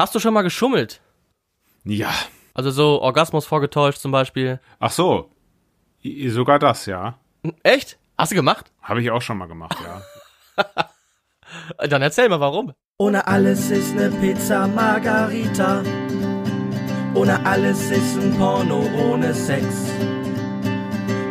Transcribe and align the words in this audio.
Hast 0.00 0.14
du 0.14 0.18
schon 0.18 0.32
mal 0.32 0.40
geschummelt? 0.40 1.02
Ja. 1.84 2.08
Also 2.54 2.70
so 2.70 3.02
Orgasmus 3.02 3.44
vorgetäuscht 3.44 3.98
zum 3.98 4.10
Beispiel. 4.12 4.58
Ach 4.78 4.90
so. 4.90 5.30
I- 6.02 6.30
Sogar 6.30 6.58
das, 6.58 6.86
ja. 6.86 7.18
Echt? 7.62 7.98
Hast 8.16 8.32
du 8.32 8.36
gemacht? 8.36 8.72
Habe 8.80 9.02
ich 9.02 9.10
auch 9.10 9.20
schon 9.20 9.36
mal 9.36 9.46
gemacht, 9.46 9.76
ja. 9.84 10.64
Dann 11.86 12.00
erzähl 12.00 12.30
mal 12.30 12.40
warum. 12.40 12.72
Ohne 12.96 13.26
alles 13.26 13.70
ist 13.70 13.94
ne 13.94 14.10
Pizza 14.22 14.66
Margarita. 14.68 15.82
Ohne 17.14 17.44
alles 17.44 17.90
ist 17.90 18.16
ein 18.16 18.34
Porno 18.38 18.82
ohne 19.06 19.34
Sex. 19.34 19.66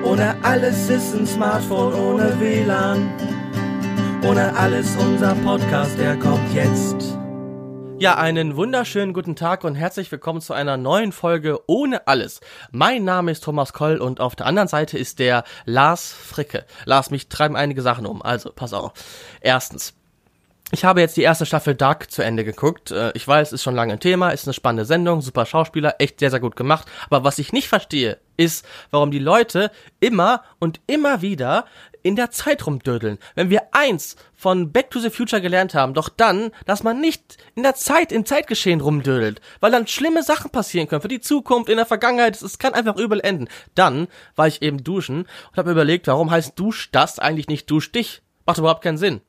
Ohne 0.04 0.36
alles 0.44 0.92
ist 0.92 1.16
ein 1.16 1.26
Smartphone 1.26 1.96
ohne 1.96 2.40
WLAN. 2.40 3.10
Ohne 4.24 4.56
alles 4.56 4.96
unser 4.96 5.34
Podcast, 5.34 5.98
der 5.98 6.16
kommt 6.20 6.54
jetzt. 6.54 7.19
Ja, 8.00 8.16
einen 8.16 8.56
wunderschönen 8.56 9.12
guten 9.12 9.36
Tag 9.36 9.66
und 9.66 9.76
herzlich 9.76 10.10
willkommen 10.10 10.40
zu 10.40 10.54
einer 10.54 10.78
neuen 10.78 11.12
Folge 11.12 11.60
Ohne 11.68 12.08
alles. 12.08 12.40
Mein 12.72 13.04
Name 13.04 13.30
ist 13.32 13.44
Thomas 13.44 13.74
Koll 13.74 13.98
und 13.98 14.22
auf 14.22 14.38
der 14.38 14.46
anderen 14.46 14.70
Seite 14.70 14.98
ist 14.98 15.20
der 15.20 15.44
Lars 15.66 16.14
Fricke. 16.14 16.66
Lars, 16.86 17.12
mich 17.12 17.28
treiben 17.28 17.58
einige 17.58 17.82
Sachen 17.82 18.06
um, 18.06 18.22
also 18.22 18.54
pass 18.54 18.72
auf. 18.72 18.94
Erstens. 19.42 19.96
Ich 20.72 20.86
habe 20.86 21.02
jetzt 21.02 21.18
die 21.18 21.24
erste 21.24 21.48
Staffel 21.48 21.74
Dark 21.76 22.12
zu 22.12 22.22
Ende 22.22 22.46
geguckt. 22.46 22.92
Äh, 22.92 23.12
Ich 23.16 23.28
weiß, 23.28 23.52
ist 23.54 23.64
schon 23.64 23.76
lange 23.76 23.92
ein 23.94 24.00
Thema, 24.00 24.30
ist 24.30 24.48
eine 24.48 24.54
spannende 24.54 24.86
Sendung, 24.86 25.20
super 25.22 25.46
Schauspieler, 25.46 25.96
echt 25.98 26.20
sehr, 26.20 26.30
sehr 26.30 26.40
gut 26.40 26.56
gemacht. 26.56 26.88
Aber 27.10 27.26
was 27.26 27.40
ich 27.40 27.52
nicht 27.52 27.68
verstehe, 27.68 28.20
ist, 28.38 28.66
warum 28.92 29.12
die 29.12 29.20
Leute 29.20 29.72
immer 30.00 30.44
und 30.60 30.80
immer 30.88 31.22
wieder 31.22 31.66
in 32.04 32.16
der 32.16 32.32
Zeit 32.32 32.66
rumdödeln. 32.66 33.18
Wenn 33.36 33.50
wir 33.50 33.74
eins 33.74 34.16
von 34.34 34.72
Back 34.72 34.92
to 34.92 35.00
the 35.00 35.10
Future 35.10 35.42
gelernt 35.42 35.74
haben, 35.74 35.94
doch 35.94 36.10
dann, 36.10 36.52
dass 36.66 36.84
man 36.84 37.02
nicht 37.02 37.38
in 37.56 37.64
der 37.64 37.76
Zeit, 37.76 38.12
im 38.12 38.26
Zeitgeschehen 38.26 38.82
rumdödelt, 38.82 39.42
weil 39.60 39.72
dann 39.72 39.88
schlimme 39.88 40.24
Sachen 40.24 40.52
passieren 40.52 40.88
können 40.88 41.02
für 41.02 41.08
die 41.08 41.22
Zukunft, 41.22 41.70
in 41.70 41.78
der 41.78 41.86
Vergangenheit, 41.86 42.42
es 42.42 42.60
kann 42.60 42.74
einfach 42.74 42.98
übel 42.98 43.20
enden. 43.20 43.48
Dann 43.76 44.08
war 44.36 44.48
ich 44.48 44.62
eben 44.62 44.84
duschen 44.84 45.28
und 45.52 45.58
habe 45.58 45.72
überlegt, 45.72 46.08
warum 46.08 46.32
heißt 46.32 46.58
Dusch 46.58 46.90
das 46.92 47.20
eigentlich 47.20 47.48
nicht 47.48 47.70
Dusch 47.70 47.92
dich? 47.92 48.22
Macht 48.46 48.58
überhaupt 48.58 48.84
keinen 48.84 48.98
Sinn. 48.98 49.22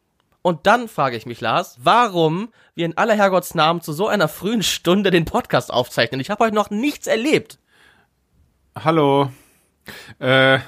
Und 0.43 0.67
dann 0.67 0.89
frage 0.89 1.17
ich 1.17 1.27
mich, 1.27 1.41
Lars, 1.41 1.77
warum 1.83 2.51
wir 2.75 2.87
in 2.87 2.97
aller 2.97 3.15
Herrgottsnamen 3.15 3.83
zu 3.83 3.93
so 3.93 4.09
einer 4.09 4.29
frühen 4.29 4.63
Stunde 4.63 5.11
den 5.11 5.27
Podcast 5.27 5.71
aufzeichnen. 5.71 6.21
Ich 6.21 6.31
habe 6.31 6.45
heute 6.45 6.55
noch 6.55 6.71
nichts 6.71 7.07
erlebt. 7.07 7.59
Hallo. 8.75 9.31
Äh, 10.19 10.61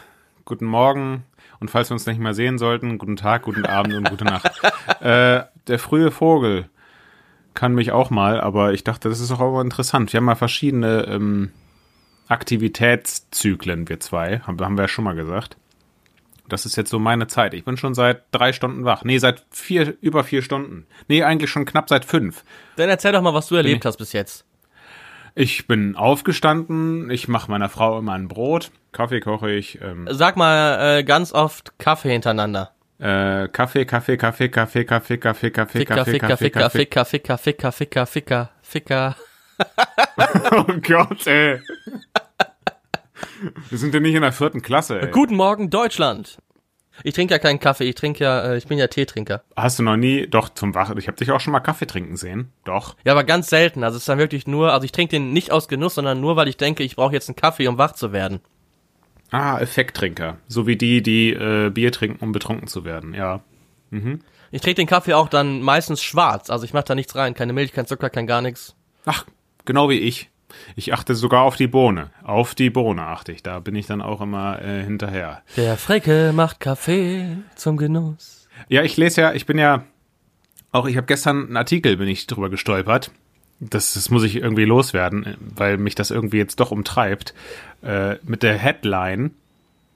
guten 0.44 0.66
Morgen. 0.66 1.24
Und 1.62 1.70
falls 1.70 1.90
wir 1.90 1.94
uns 1.94 2.06
nicht 2.06 2.18
mehr 2.18 2.34
sehen 2.34 2.58
sollten, 2.58 2.98
guten 2.98 3.14
Tag, 3.14 3.42
guten 3.42 3.64
Abend 3.66 3.94
und 3.94 4.10
gute 4.10 4.24
Nacht. 4.24 4.50
äh, 5.00 5.44
der 5.68 5.78
frühe 5.78 6.10
Vogel 6.10 6.68
kann 7.54 7.72
mich 7.76 7.92
auch 7.92 8.10
mal, 8.10 8.40
aber 8.40 8.72
ich 8.72 8.82
dachte, 8.82 9.08
das 9.08 9.20
ist 9.20 9.30
auch 9.30 9.38
immer 9.38 9.60
interessant. 9.60 10.12
Wir 10.12 10.18
haben 10.18 10.24
mal 10.24 10.34
verschiedene 10.34 11.04
ähm, 11.06 11.52
Aktivitätszyklen, 12.26 13.88
wir 13.88 14.00
zwei, 14.00 14.40
haben, 14.40 14.60
haben 14.60 14.76
wir 14.76 14.82
ja 14.82 14.88
schon 14.88 15.04
mal 15.04 15.14
gesagt. 15.14 15.56
Das 16.48 16.66
ist 16.66 16.74
jetzt 16.76 16.90
so 16.90 16.98
meine 16.98 17.28
Zeit. 17.28 17.54
Ich 17.54 17.64
bin 17.64 17.76
schon 17.76 17.94
seit 17.94 18.24
drei 18.32 18.52
Stunden 18.52 18.84
wach. 18.84 19.04
Nee, 19.04 19.18
seit 19.18 19.46
vier, 19.52 19.94
über 20.00 20.24
vier 20.24 20.42
Stunden. 20.42 20.86
Nee, 21.06 21.22
eigentlich 21.22 21.48
schon 21.50 21.64
knapp 21.64 21.88
seit 21.88 22.04
fünf. 22.04 22.42
Dann 22.74 22.88
erzähl 22.88 23.12
doch 23.12 23.22
mal, 23.22 23.34
was 23.34 23.46
du 23.46 23.54
erlebt 23.54 23.84
ich- 23.84 23.86
hast 23.86 23.98
bis 23.98 24.12
jetzt. 24.12 24.44
Ich 25.34 25.66
bin 25.66 25.96
aufgestanden, 25.96 27.10
ich 27.10 27.26
mache 27.28 27.50
meiner 27.50 27.68
Frau 27.68 27.98
immer 27.98 28.12
ein 28.12 28.28
Brot, 28.28 28.70
Kaffee 28.92 29.20
koche 29.20 29.50
ich, 29.50 29.80
ähm, 29.80 30.06
Sag 30.10 30.36
mal 30.36 30.98
äh, 30.98 31.04
ganz 31.04 31.32
oft 31.32 31.78
Kaffee 31.78 32.10
hintereinander. 32.12 32.72
äh, 32.98 33.48
Kaffee, 33.48 33.84
Kaffee, 33.86 34.16
Kaffee, 34.18 34.48
Kaffee, 34.50 34.84
Kaffee, 34.84 35.16
Kaffee, 35.16 35.50
Kaffee, 35.50 35.78
Ficker, 35.78 35.94
Kaffee, 35.96 36.10
Ficker, 36.12 36.26
Kaffee, 36.28 36.44
Ficker, 36.44 36.60
Kaffee. 36.60 36.78
Ficker, 36.78 37.04
Ficker, 37.06 37.38
Ficker, 37.38 37.72
Ficker, 37.72 38.06
Ficker, 38.06 38.50
Ficker. 38.62 39.16
Oh 40.50 40.64
Gott, 40.86 41.26
ey. 41.26 41.60
Wir 43.68 43.78
sind 43.78 43.94
ja 43.94 44.00
nicht 44.00 44.14
in 44.14 44.22
der 44.22 44.32
vierten 44.32 44.60
Klasse, 44.62 45.00
ey. 45.00 45.10
Guten 45.10 45.36
Morgen, 45.36 45.70
Deutschland. 45.70 46.38
Ich 47.04 47.14
trinke 47.14 47.34
ja 47.34 47.38
keinen 47.38 47.60
Kaffee, 47.60 47.84
ich 47.84 47.94
trinke 47.94 48.24
ja, 48.24 48.40
äh, 48.42 48.58
ich 48.58 48.66
bin 48.66 48.78
ja 48.78 48.86
Teetrinker. 48.86 49.42
Hast 49.56 49.78
du 49.78 49.82
noch 49.82 49.96
nie, 49.96 50.26
doch, 50.26 50.48
zum 50.48 50.74
Wach, 50.74 50.94
ich 50.96 51.08
habe 51.08 51.16
dich 51.16 51.30
auch 51.30 51.40
schon 51.40 51.52
mal 51.52 51.60
Kaffee 51.60 51.86
trinken 51.86 52.16
sehen. 52.16 52.52
Doch. 52.64 52.96
Ja, 53.04 53.12
aber 53.12 53.24
ganz 53.24 53.48
selten. 53.48 53.84
Also 53.84 53.96
es 53.96 54.02
ist 54.02 54.08
dann 54.08 54.18
wirklich 54.18 54.46
nur, 54.46 54.72
also 54.72 54.84
ich 54.84 54.92
trinke 54.92 55.12
den 55.12 55.32
nicht 55.32 55.50
aus 55.50 55.68
Genuss, 55.68 55.94
sondern 55.94 56.20
nur, 56.20 56.36
weil 56.36 56.48
ich 56.48 56.56
denke, 56.56 56.82
ich 56.82 56.96
brauche 56.96 57.12
jetzt 57.12 57.28
einen 57.28 57.36
Kaffee, 57.36 57.68
um 57.68 57.78
wach 57.78 57.92
zu 57.92 58.12
werden. 58.12 58.40
Ah, 59.30 59.58
Effekttrinker. 59.58 60.36
So 60.46 60.66
wie 60.66 60.76
die, 60.76 61.02
die 61.02 61.30
äh, 61.30 61.70
Bier 61.70 61.90
trinken, 61.92 62.22
um 62.22 62.32
betrunken 62.32 62.68
zu 62.68 62.84
werden, 62.84 63.14
ja. 63.14 63.40
Ich 64.50 64.60
trinke 64.60 64.76
den 64.76 64.86
Kaffee 64.86 65.14
auch 65.14 65.28
dann 65.28 65.62
meistens 65.62 66.02
schwarz. 66.02 66.50
Also 66.50 66.64
ich 66.64 66.74
mache 66.74 66.84
da 66.84 66.94
nichts 66.94 67.14
rein, 67.16 67.34
keine 67.34 67.52
Milch, 67.52 67.72
kein 67.72 67.86
Zucker, 67.86 68.10
kein 68.10 68.26
gar 68.26 68.42
nichts. 68.42 68.74
Ach, 69.06 69.24
genau 69.64 69.88
wie 69.88 69.98
ich. 69.98 70.30
Ich 70.76 70.92
achte 70.92 71.14
sogar 71.14 71.42
auf 71.42 71.56
die 71.56 71.66
Bohne. 71.66 72.10
Auf 72.22 72.54
die 72.54 72.70
Bohne 72.70 73.02
achte 73.02 73.32
ich. 73.32 73.42
Da 73.42 73.60
bin 73.60 73.74
ich 73.74 73.86
dann 73.86 74.02
auch 74.02 74.20
immer 74.20 74.60
äh, 74.62 74.82
hinterher. 74.82 75.42
Der 75.56 75.76
Fricke 75.76 76.32
macht 76.34 76.60
Kaffee 76.60 77.38
zum 77.56 77.76
Genuss. 77.76 78.48
Ja, 78.68 78.82
ich 78.82 78.96
lese 78.96 79.20
ja, 79.22 79.32
ich 79.32 79.46
bin 79.46 79.58
ja 79.58 79.84
auch, 80.72 80.86
ich 80.86 80.96
habe 80.96 81.06
gestern 81.06 81.46
einen 81.46 81.56
Artikel, 81.56 81.96
bin 81.96 82.08
ich 82.08 82.26
drüber 82.26 82.48
gestolpert. 82.48 83.10
Das, 83.60 83.94
das 83.94 84.10
muss 84.10 84.24
ich 84.24 84.36
irgendwie 84.36 84.64
loswerden, 84.64 85.24
äh, 85.24 85.36
weil 85.38 85.76
mich 85.78 85.94
das 85.94 86.10
irgendwie 86.10 86.38
jetzt 86.38 86.58
doch 86.60 86.70
umtreibt. 86.70 87.34
Äh, 87.82 88.16
mit 88.24 88.42
der 88.42 88.56
Headline 88.58 89.32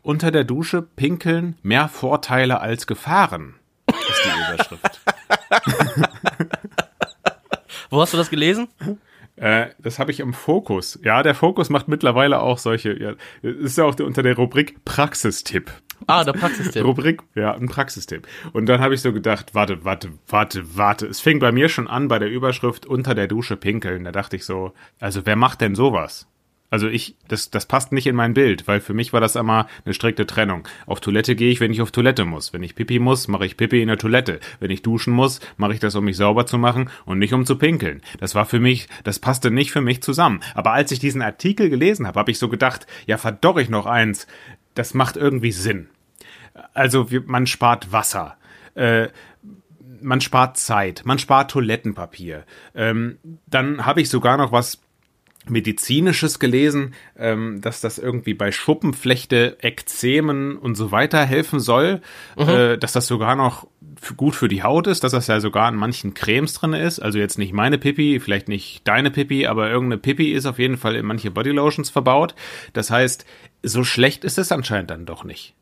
Unter 0.03 0.31
der 0.31 0.45
Dusche 0.45 0.83
pinkeln 0.83 1.56
mehr 1.62 1.89
Vorteile 1.89 2.61
als 2.61 2.87
Gefahren. 2.87 3.55
Ist 3.89 4.25
die 4.25 4.53
Überschrift. 4.53 5.00
Wo 7.91 8.00
hast 8.00 8.12
du 8.12 8.16
das 8.16 8.31
gelesen? 8.31 8.69
Äh, 9.36 9.66
das 9.78 9.98
habe 9.98 10.10
ich 10.10 10.20
im 10.20 10.32
Fokus. 10.32 10.98
Ja, 11.02 11.22
der 11.22 11.34
Fokus 11.34 11.70
macht 11.70 11.88
mittlerweile 11.88 12.41
auch 12.41 12.58
solche. 12.58 12.98
Ja, 12.98 13.14
ist 13.42 13.78
ja 13.78 13.84
auch 13.84 13.98
unter 14.00 14.22
der 14.22 14.36
Rubrik 14.36 14.84
Praxistipp. 14.84 15.70
Ah, 16.06 16.24
der 16.24 16.32
Praxistipp. 16.32 16.84
Rubrik, 16.84 17.22
ja, 17.34 17.54
ein 17.54 17.69
Praxistipp. 17.69 18.26
Und 18.52 18.66
dann 18.66 18.80
habe 18.80 18.94
ich 18.94 19.00
so 19.00 19.12
gedacht, 19.12 19.54
warte, 19.54 19.84
warte, 19.84 20.10
warte, 20.28 20.76
warte. 20.76 21.06
Es 21.06 21.20
fing 21.20 21.38
bei 21.38 21.52
mir 21.52 21.69
schon 21.69 21.88
an 21.88 22.08
bei 22.08 22.19
der 22.19 22.30
Überschrift 22.30 22.86
unter 22.86 23.14
der 23.14 23.28
Dusche 23.28 23.56
pinkeln. 23.56 24.04
Da 24.04 24.12
dachte 24.12 24.36
ich 24.36 24.44
so, 24.44 24.72
also 25.00 25.24
wer 25.24 25.36
macht 25.36 25.60
denn 25.60 25.74
sowas? 25.74 26.28
Also 26.76 26.88
ich, 26.88 27.16
das, 27.26 27.48
das 27.48 27.64
passt 27.64 27.92
nicht 27.92 28.06
in 28.06 28.14
mein 28.14 28.34
Bild, 28.34 28.69
weil 28.69 28.81
für 28.81 28.92
mich 28.92 29.14
war 29.14 29.20
das 29.22 29.34
immer 29.34 29.66
eine 29.87 29.94
strikte 29.94 30.26
Trennung. 30.26 30.69
Auf 30.84 31.00
Toilette 31.00 31.34
gehe 31.34 31.50
ich, 31.50 31.59
wenn 31.59 31.72
ich 31.72 31.81
auf 31.81 31.91
Toilette 31.91 32.26
muss. 32.26 32.53
Wenn 32.53 32.62
ich 32.62 32.75
Pipi 32.75 32.98
muss, 32.98 33.28
mache 33.28 33.47
ich 33.47 33.56
Pipi 33.56 33.81
in 33.81 33.88
der 33.88 33.97
Toilette. 33.97 34.41
Wenn 34.60 34.70
ich 34.70 34.82
duschen 34.82 35.15
muss, 35.15 35.41
mache 35.56 35.72
ich 35.72 35.81
das, 35.81 35.94
um 35.94 36.04
mich 36.04 36.19
sauber 36.19 36.44
zu 36.44 36.59
machen 36.59 36.91
und 37.06 37.19
nicht 37.19 37.32
um 37.32 37.47
zu 37.47 37.56
pinkeln. 37.56 38.03
Das 38.20 38.34
war 38.34 38.44
für 38.44 38.60
mich, 38.60 38.91
das 39.04 39.20
passte 39.20 39.50
nicht 39.50 39.70
für 39.70 39.81
mich 39.81 40.03
zusammen. 40.03 40.41
Aber 40.54 40.75
als 40.75 40.92
ich 40.92 40.98
diesen 40.98 41.22
Artikel 41.22 41.70
gelesen 41.70 42.06
habe, 42.06 42.20
habe 42.20 42.31
ich 42.31 42.38
so 42.38 42.50
gedacht, 42.50 42.86
ja 43.06 43.16
verdorr 43.16 43.56
ich 43.56 43.70
noch 43.70 43.86
eins. 43.86 44.26
Das 44.75 44.92
macht 44.92 45.16
irgendwie 45.16 45.53
Sinn. 45.53 45.88
Also 46.75 47.06
man 47.25 47.47
spart 47.47 47.91
Wasser. 47.91 48.36
Äh, 48.75 49.09
man 50.03 50.20
spart 50.20 50.59
Zeit, 50.59 51.06
man 51.06 51.19
spart 51.19 51.53
Toilettenpapier. 51.53 52.44
Ähm, 52.75 53.16
dann 53.47 53.86
habe 53.86 54.03
ich 54.03 54.10
sogar 54.10 54.36
noch 54.36 54.53
was 54.53 54.82
medizinisches 55.49 56.39
gelesen, 56.39 56.95
ähm, 57.17 57.61
dass 57.61 57.81
das 57.81 57.99
irgendwie 57.99 58.34
bei 58.34 58.53
Schuppenflechte, 58.53 59.59
Ekzemen 59.61 60.57
und 60.57 60.75
so 60.75 60.91
weiter 60.91 61.25
helfen 61.25 61.61
soll, 61.61 62.01
äh, 62.37 62.79
dass 62.79 62.93
das 62.93 63.07
sogar 63.07 63.37
noch 63.37 63.67
gut 64.17 64.34
für 64.34 64.49
die 64.49 64.62
Haut 64.62 64.87
ist, 64.87 65.05
dass 65.05 65.12
das 65.12 65.27
ja 65.27 65.41
sogar 65.41 65.69
in 65.69 65.77
manchen 65.77 66.15
Cremes 66.15 66.55
drin 66.55 66.73
ist. 66.73 67.01
Also 67.01 67.19
jetzt 67.19 67.39
nicht 67.39 67.53
meine 67.53 67.79
Pipi, 67.79 68.21
vielleicht 68.21 68.49
nicht 68.49 68.87
deine 68.87 69.11
Pipi, 69.11 69.47
aber 69.47 69.71
irgendeine 69.71 69.99
Pipi 69.99 70.33
ist 70.33 70.47
auf 70.47 70.59
jeden 70.59 70.77
Fall 70.77 70.97
in 70.97 71.07
manche 71.07 71.31
Bodylotions 71.31 71.91
verbaut. 71.91 72.34
Das 72.73 72.91
heißt, 72.91 73.25
so 73.63 73.84
schlecht 73.84 74.25
ist 74.25 74.39
es 74.39 74.53
anscheinend 74.53 74.91
dann 74.91 75.07
doch 75.07 75.25
nicht. 75.25 75.55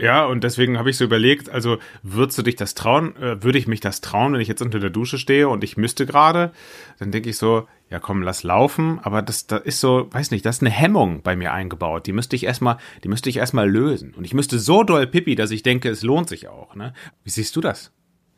Ja, 0.00 0.24
und 0.24 0.44
deswegen 0.44 0.78
habe 0.78 0.88
ich 0.88 0.96
so 0.96 1.04
überlegt, 1.04 1.50
also 1.50 1.76
würdest 2.02 2.38
du 2.38 2.42
dich 2.42 2.56
das 2.56 2.74
trauen, 2.74 3.14
äh, 3.16 3.42
würde 3.42 3.58
ich 3.58 3.68
mich 3.68 3.80
das 3.80 4.00
trauen, 4.00 4.32
wenn 4.32 4.40
ich 4.40 4.48
jetzt 4.48 4.62
unter 4.62 4.80
der 4.80 4.88
Dusche 4.88 5.18
stehe 5.18 5.46
und 5.48 5.62
ich 5.62 5.76
müsste 5.76 6.06
gerade, 6.06 6.52
dann 6.98 7.12
denke 7.12 7.28
ich 7.28 7.36
so, 7.36 7.68
ja 7.90 7.98
komm, 7.98 8.22
lass 8.22 8.42
laufen, 8.42 8.98
aber 9.02 9.20
das, 9.20 9.46
da 9.46 9.58
ist 9.58 9.78
so, 9.78 10.08
weiß 10.10 10.30
nicht, 10.30 10.46
das 10.46 10.56
ist 10.56 10.62
eine 10.62 10.70
Hemmung 10.70 11.20
bei 11.22 11.36
mir 11.36 11.52
eingebaut, 11.52 12.06
die 12.06 12.12
müsste 12.12 12.34
ich 12.34 12.44
erstmal, 12.44 12.78
die 13.04 13.08
müsste 13.08 13.28
ich 13.28 13.36
erstmal 13.36 13.68
lösen. 13.68 14.14
Und 14.14 14.24
ich 14.24 14.32
müsste 14.32 14.58
so 14.58 14.84
doll 14.84 15.06
pipi, 15.06 15.34
dass 15.34 15.50
ich 15.50 15.62
denke, 15.62 15.90
es 15.90 16.02
lohnt 16.02 16.30
sich 16.30 16.48
auch, 16.48 16.74
ne? 16.74 16.94
Wie 17.22 17.30
siehst 17.30 17.54
du 17.56 17.60
das? 17.60 17.92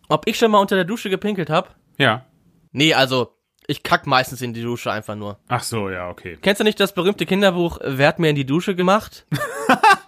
Ob 0.08 0.26
ich 0.26 0.38
schon 0.38 0.50
mal 0.50 0.58
unter 0.58 0.74
der 0.74 0.84
Dusche 0.84 1.10
gepinkelt 1.10 1.48
hab? 1.48 1.76
Ja. 1.96 2.26
Nee, 2.72 2.94
also 2.94 3.36
ich 3.68 3.84
kack 3.84 4.08
meistens 4.08 4.42
in 4.42 4.52
die 4.52 4.62
Dusche 4.62 4.90
einfach 4.90 5.14
nur. 5.14 5.38
Ach 5.46 5.62
so, 5.62 5.90
ja, 5.90 6.10
okay. 6.10 6.38
Kennst 6.42 6.60
du 6.60 6.64
nicht 6.64 6.80
das 6.80 6.92
berühmte 6.92 7.24
Kinderbuch 7.24 7.78
Wer 7.84 8.08
hat 8.08 8.18
mir 8.18 8.30
in 8.30 8.36
die 8.36 8.46
Dusche 8.46 8.74
gemacht? 8.74 9.26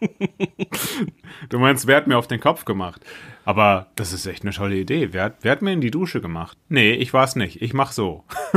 Du 1.50 1.58
meinst, 1.58 1.86
wer 1.86 1.96
hat 1.96 2.06
mir 2.06 2.16
auf 2.16 2.26
den 2.26 2.40
Kopf 2.40 2.64
gemacht? 2.64 3.04
Aber 3.44 3.88
das 3.96 4.12
ist 4.12 4.24
echt 4.26 4.42
eine 4.44 4.52
tolle 4.52 4.76
Idee. 4.76 5.08
Wer, 5.12 5.24
hat- 5.24 5.36
wer 5.42 5.52
hat 5.52 5.62
mir 5.62 5.72
in 5.72 5.80
die 5.80 5.90
Dusche 5.90 6.20
gemacht? 6.20 6.56
Nee, 6.68 6.92
ich 6.92 7.12
war's 7.12 7.36
nicht. 7.36 7.60
Ich 7.60 7.74
mach 7.74 7.92
so. 7.92 8.24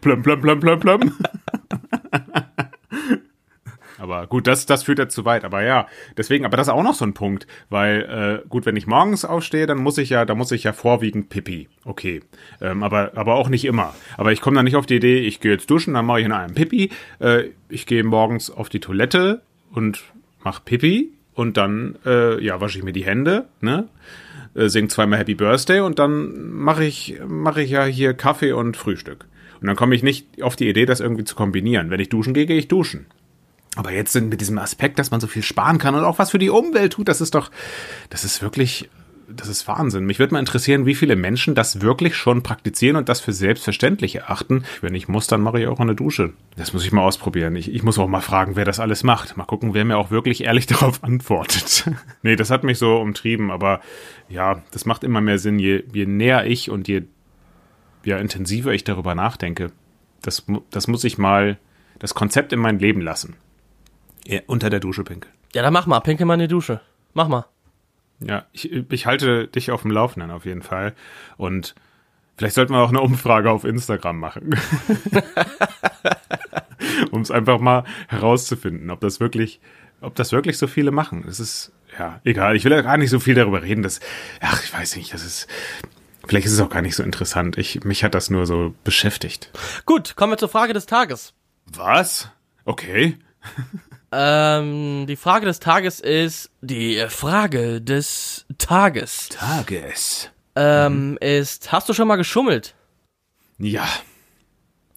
plum, 0.00 0.22
plum, 0.22 0.40
plum, 0.40 0.60
plum, 0.60 0.80
plum. 0.80 1.12
Aber 3.98 4.26
gut, 4.26 4.46
das, 4.46 4.66
das 4.66 4.82
führt 4.82 4.98
jetzt 4.98 5.14
zu 5.14 5.24
weit. 5.24 5.44
Aber 5.44 5.62
ja, 5.62 5.86
deswegen, 6.16 6.44
aber 6.44 6.56
das 6.56 6.68
ist 6.68 6.72
auch 6.72 6.82
noch 6.82 6.94
so 6.94 7.04
ein 7.04 7.14
Punkt, 7.14 7.46
weil 7.70 8.42
äh, 8.44 8.48
gut, 8.48 8.66
wenn 8.66 8.76
ich 8.76 8.86
morgens 8.86 9.24
aufstehe, 9.24 9.66
dann 9.66 9.78
muss 9.78 9.98
ich 9.98 10.10
ja, 10.10 10.24
da 10.24 10.34
muss 10.34 10.52
ich 10.52 10.64
ja 10.64 10.72
vorwiegend 10.72 11.28
Pipi. 11.28 11.68
Okay, 11.84 12.22
ähm, 12.60 12.82
aber 12.82 13.12
aber 13.14 13.34
auch 13.34 13.48
nicht 13.48 13.64
immer. 13.64 13.94
Aber 14.16 14.32
ich 14.32 14.40
komme 14.40 14.56
dann 14.56 14.64
nicht 14.64 14.76
auf 14.76 14.86
die 14.86 14.96
Idee, 14.96 15.20
ich 15.20 15.40
gehe 15.40 15.52
jetzt 15.52 15.70
duschen, 15.70 15.94
dann 15.94 16.06
mache 16.06 16.20
ich 16.20 16.26
in 16.26 16.32
einem 16.32 16.54
Pipi. 16.54 16.90
Äh, 17.20 17.50
ich 17.68 17.86
gehe 17.86 18.04
morgens 18.04 18.50
auf 18.50 18.68
die 18.68 18.80
Toilette 18.80 19.42
und 19.70 20.02
mache 20.42 20.62
Pipi 20.64 21.10
und 21.34 21.56
dann 21.56 21.96
äh, 22.04 22.42
ja 22.44 22.60
wasche 22.60 22.78
ich 22.78 22.84
mir 22.84 22.92
die 22.92 23.04
Hände, 23.04 23.46
ne? 23.60 23.88
Äh, 24.54 24.68
sing 24.68 24.88
zweimal 24.88 25.18
Happy 25.18 25.34
Birthday 25.34 25.80
und 25.80 25.98
dann 25.98 26.52
mache 26.52 26.84
ich 26.84 27.20
mache 27.26 27.62
ich 27.62 27.70
ja 27.70 27.84
hier 27.84 28.14
Kaffee 28.14 28.52
und 28.52 28.76
Frühstück. 28.76 29.26
Und 29.60 29.68
dann 29.68 29.76
komme 29.76 29.94
ich 29.94 30.02
nicht 30.02 30.42
auf 30.42 30.56
die 30.56 30.68
Idee, 30.68 30.84
das 30.84 31.00
irgendwie 31.00 31.24
zu 31.24 31.34
kombinieren. 31.34 31.90
Wenn 31.90 32.00
ich 32.00 32.08
duschen 32.08 32.34
gehe, 32.34 32.44
gehe 32.44 32.58
ich 32.58 32.68
duschen. 32.68 33.06
Aber 33.76 33.92
jetzt 33.92 34.12
sind 34.12 34.28
mit 34.28 34.40
diesem 34.40 34.58
Aspekt, 34.58 34.98
dass 34.98 35.10
man 35.10 35.20
so 35.20 35.26
viel 35.26 35.42
sparen 35.42 35.78
kann 35.78 35.94
und 35.94 36.04
auch 36.04 36.18
was 36.18 36.30
für 36.30 36.38
die 36.38 36.50
Umwelt 36.50 36.92
tut, 36.92 37.08
das 37.08 37.20
ist 37.20 37.34
doch, 37.34 37.50
das 38.08 38.24
ist 38.24 38.40
wirklich, 38.40 38.88
das 39.28 39.48
ist 39.48 39.66
Wahnsinn. 39.66 40.04
Mich 40.04 40.18
würde 40.18 40.34
mal 40.34 40.40
interessieren, 40.40 40.86
wie 40.86 40.94
viele 40.94 41.16
Menschen 41.16 41.54
das 41.54 41.80
wirklich 41.80 42.14
schon 42.14 42.42
praktizieren 42.42 42.96
und 42.96 43.08
das 43.08 43.20
für 43.20 43.32
selbstverständlich 43.32 44.16
erachten. 44.16 44.64
Wenn 44.80 44.94
ich 44.94 45.08
muss, 45.08 45.26
dann 45.26 45.40
mache 45.40 45.60
ich 45.60 45.66
auch 45.66 45.80
eine 45.80 45.94
Dusche. 45.94 46.34
Das 46.56 46.72
muss 46.72 46.84
ich 46.84 46.92
mal 46.92 47.02
ausprobieren. 47.02 47.56
Ich, 47.56 47.72
ich 47.72 47.82
muss 47.82 47.98
auch 47.98 48.06
mal 48.06 48.20
fragen, 48.20 48.54
wer 48.54 48.64
das 48.64 48.80
alles 48.80 49.02
macht. 49.02 49.36
Mal 49.36 49.44
gucken, 49.44 49.74
wer 49.74 49.84
mir 49.84 49.96
auch 49.96 50.10
wirklich 50.10 50.44
ehrlich 50.44 50.66
darauf 50.68 51.02
antwortet. 51.02 51.90
nee, 52.22 52.36
das 52.36 52.50
hat 52.50 52.64
mich 52.64 52.78
so 52.78 52.96
umtrieben, 52.98 53.50
aber 53.50 53.80
ja, 54.28 54.62
das 54.70 54.84
macht 54.84 55.02
immer 55.02 55.20
mehr 55.20 55.38
Sinn, 55.38 55.58
je, 55.58 55.82
je 55.92 56.06
näher 56.06 56.46
ich 56.46 56.70
und 56.70 56.86
je 56.86 57.02
ja, 58.04 58.18
intensiver 58.18 58.72
ich 58.72 58.84
darüber 58.84 59.14
nachdenke, 59.14 59.72
das, 60.22 60.44
das 60.70 60.88
muss 60.88 61.04
ich 61.04 61.18
mal, 61.18 61.58
das 61.98 62.14
Konzept 62.14 62.52
in 62.52 62.58
mein 62.58 62.78
Leben 62.78 63.00
lassen. 63.00 63.36
Ja, 64.26 64.40
unter 64.46 64.70
der 64.70 64.80
Dusche 64.80 65.04
pinkeln. 65.04 65.34
Ja, 65.54 65.62
dann 65.62 65.72
mach 65.72 65.86
mal, 65.86 66.00
pinkel 66.00 66.26
mal 66.26 66.34
in 66.34 66.40
die 66.40 66.48
Dusche. 66.48 66.80
Mach 67.12 67.28
mal. 67.28 67.46
Ja, 68.20 68.46
ich, 68.52 68.72
ich 68.72 69.06
halte 69.06 69.48
dich 69.48 69.70
auf 69.70 69.82
dem 69.82 69.90
Laufenden 69.90 70.30
auf 70.30 70.44
jeden 70.44 70.62
Fall. 70.62 70.94
Und 71.36 71.74
vielleicht 72.36 72.54
sollten 72.54 72.72
wir 72.72 72.80
auch 72.80 72.88
eine 72.88 73.00
Umfrage 73.00 73.50
auf 73.50 73.64
Instagram 73.64 74.18
machen. 74.18 74.50
um 77.10 77.20
es 77.20 77.30
einfach 77.30 77.60
mal 77.60 77.84
herauszufinden, 78.08 78.90
ob 78.90 79.00
das 79.00 79.20
wirklich, 79.20 79.60
ob 80.00 80.14
das 80.14 80.32
wirklich 80.32 80.58
so 80.58 80.66
viele 80.66 80.90
machen. 80.90 81.24
Es 81.28 81.40
ist, 81.40 81.72
ja, 81.98 82.20
egal. 82.24 82.56
Ich 82.56 82.64
will 82.64 82.72
ja 82.72 82.82
gar 82.82 82.96
nicht 82.96 83.10
so 83.10 83.20
viel 83.20 83.34
darüber 83.34 83.62
reden. 83.62 83.82
Das, 83.82 84.00
ach, 84.40 84.62
ich 84.64 84.72
weiß 84.72 84.96
nicht, 84.96 85.12
das 85.12 85.24
ist, 85.24 85.48
Vielleicht 86.26 86.46
ist 86.46 86.52
es 86.52 86.60
auch 86.60 86.70
gar 86.70 86.82
nicht 86.82 86.96
so 86.96 87.02
interessant. 87.02 87.58
Ich, 87.58 87.84
mich 87.84 88.02
hat 88.02 88.14
das 88.14 88.30
nur 88.30 88.46
so 88.46 88.74
beschäftigt. 88.82 89.50
Gut, 89.84 90.16
kommen 90.16 90.32
wir 90.32 90.38
zur 90.38 90.48
Frage 90.48 90.72
des 90.72 90.86
Tages. 90.86 91.34
Was? 91.66 92.30
Okay. 92.64 93.18
Ähm, 94.14 95.06
die 95.06 95.16
Frage 95.16 95.46
des 95.46 95.60
Tages 95.60 96.00
ist 96.00 96.50
die 96.60 97.04
Frage 97.08 97.80
des 97.80 98.46
Tages. 98.58 99.28
Tages. 99.30 100.30
Ähm, 100.56 101.10
mhm. 101.10 101.18
ist, 101.20 101.72
hast 101.72 101.88
du 101.88 101.92
schon 101.92 102.06
mal 102.06 102.16
geschummelt? 102.16 102.74
Ja. 103.58 103.86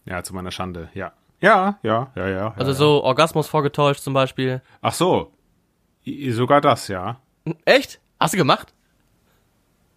Ja, 0.04 0.22
zu 0.22 0.34
meiner 0.34 0.50
Schande, 0.50 0.88
ja. 0.94 1.12
Ja, 1.40 1.78
ja, 1.82 2.10
ja, 2.16 2.28
ja. 2.28 2.54
Also 2.56 2.72
ja, 2.72 2.76
so 2.76 3.04
Orgasmus 3.04 3.48
vorgetäuscht 3.48 4.02
zum 4.02 4.14
Beispiel. 4.14 4.62
Ach 4.80 4.92
so. 4.92 5.32
Sogar 6.30 6.60
das, 6.60 6.88
ja. 6.88 7.20
Echt? 7.64 8.00
Hast 8.18 8.34
du 8.34 8.38
gemacht? 8.38 8.74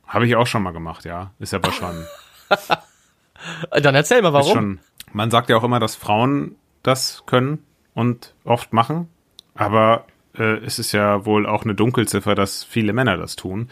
Habe 0.05 0.27
ich 0.27 0.35
auch 0.35 0.47
schon 0.47 0.63
mal 0.63 0.71
gemacht, 0.71 1.05
ja. 1.05 1.31
Ist 1.39 1.53
aber 1.53 1.71
schon. 1.71 2.05
Dann 3.71 3.95
erzähl 3.95 4.21
mal, 4.21 4.33
warum. 4.33 4.53
Schon, 4.53 4.79
man 5.13 5.31
sagt 5.31 5.49
ja 5.49 5.57
auch 5.57 5.63
immer, 5.63 5.79
dass 5.79 5.95
Frauen 5.95 6.55
das 6.83 7.23
können 7.25 7.65
und 7.93 8.35
oft 8.43 8.73
machen. 8.73 9.09
Aber 9.55 10.05
äh, 10.37 10.57
es 10.63 10.79
ist 10.79 10.91
ja 10.91 11.25
wohl 11.25 11.45
auch 11.45 11.63
eine 11.63 11.75
Dunkelziffer, 11.75 12.35
dass 12.35 12.63
viele 12.63 12.93
Männer 12.93 13.17
das 13.17 13.35
tun. 13.35 13.69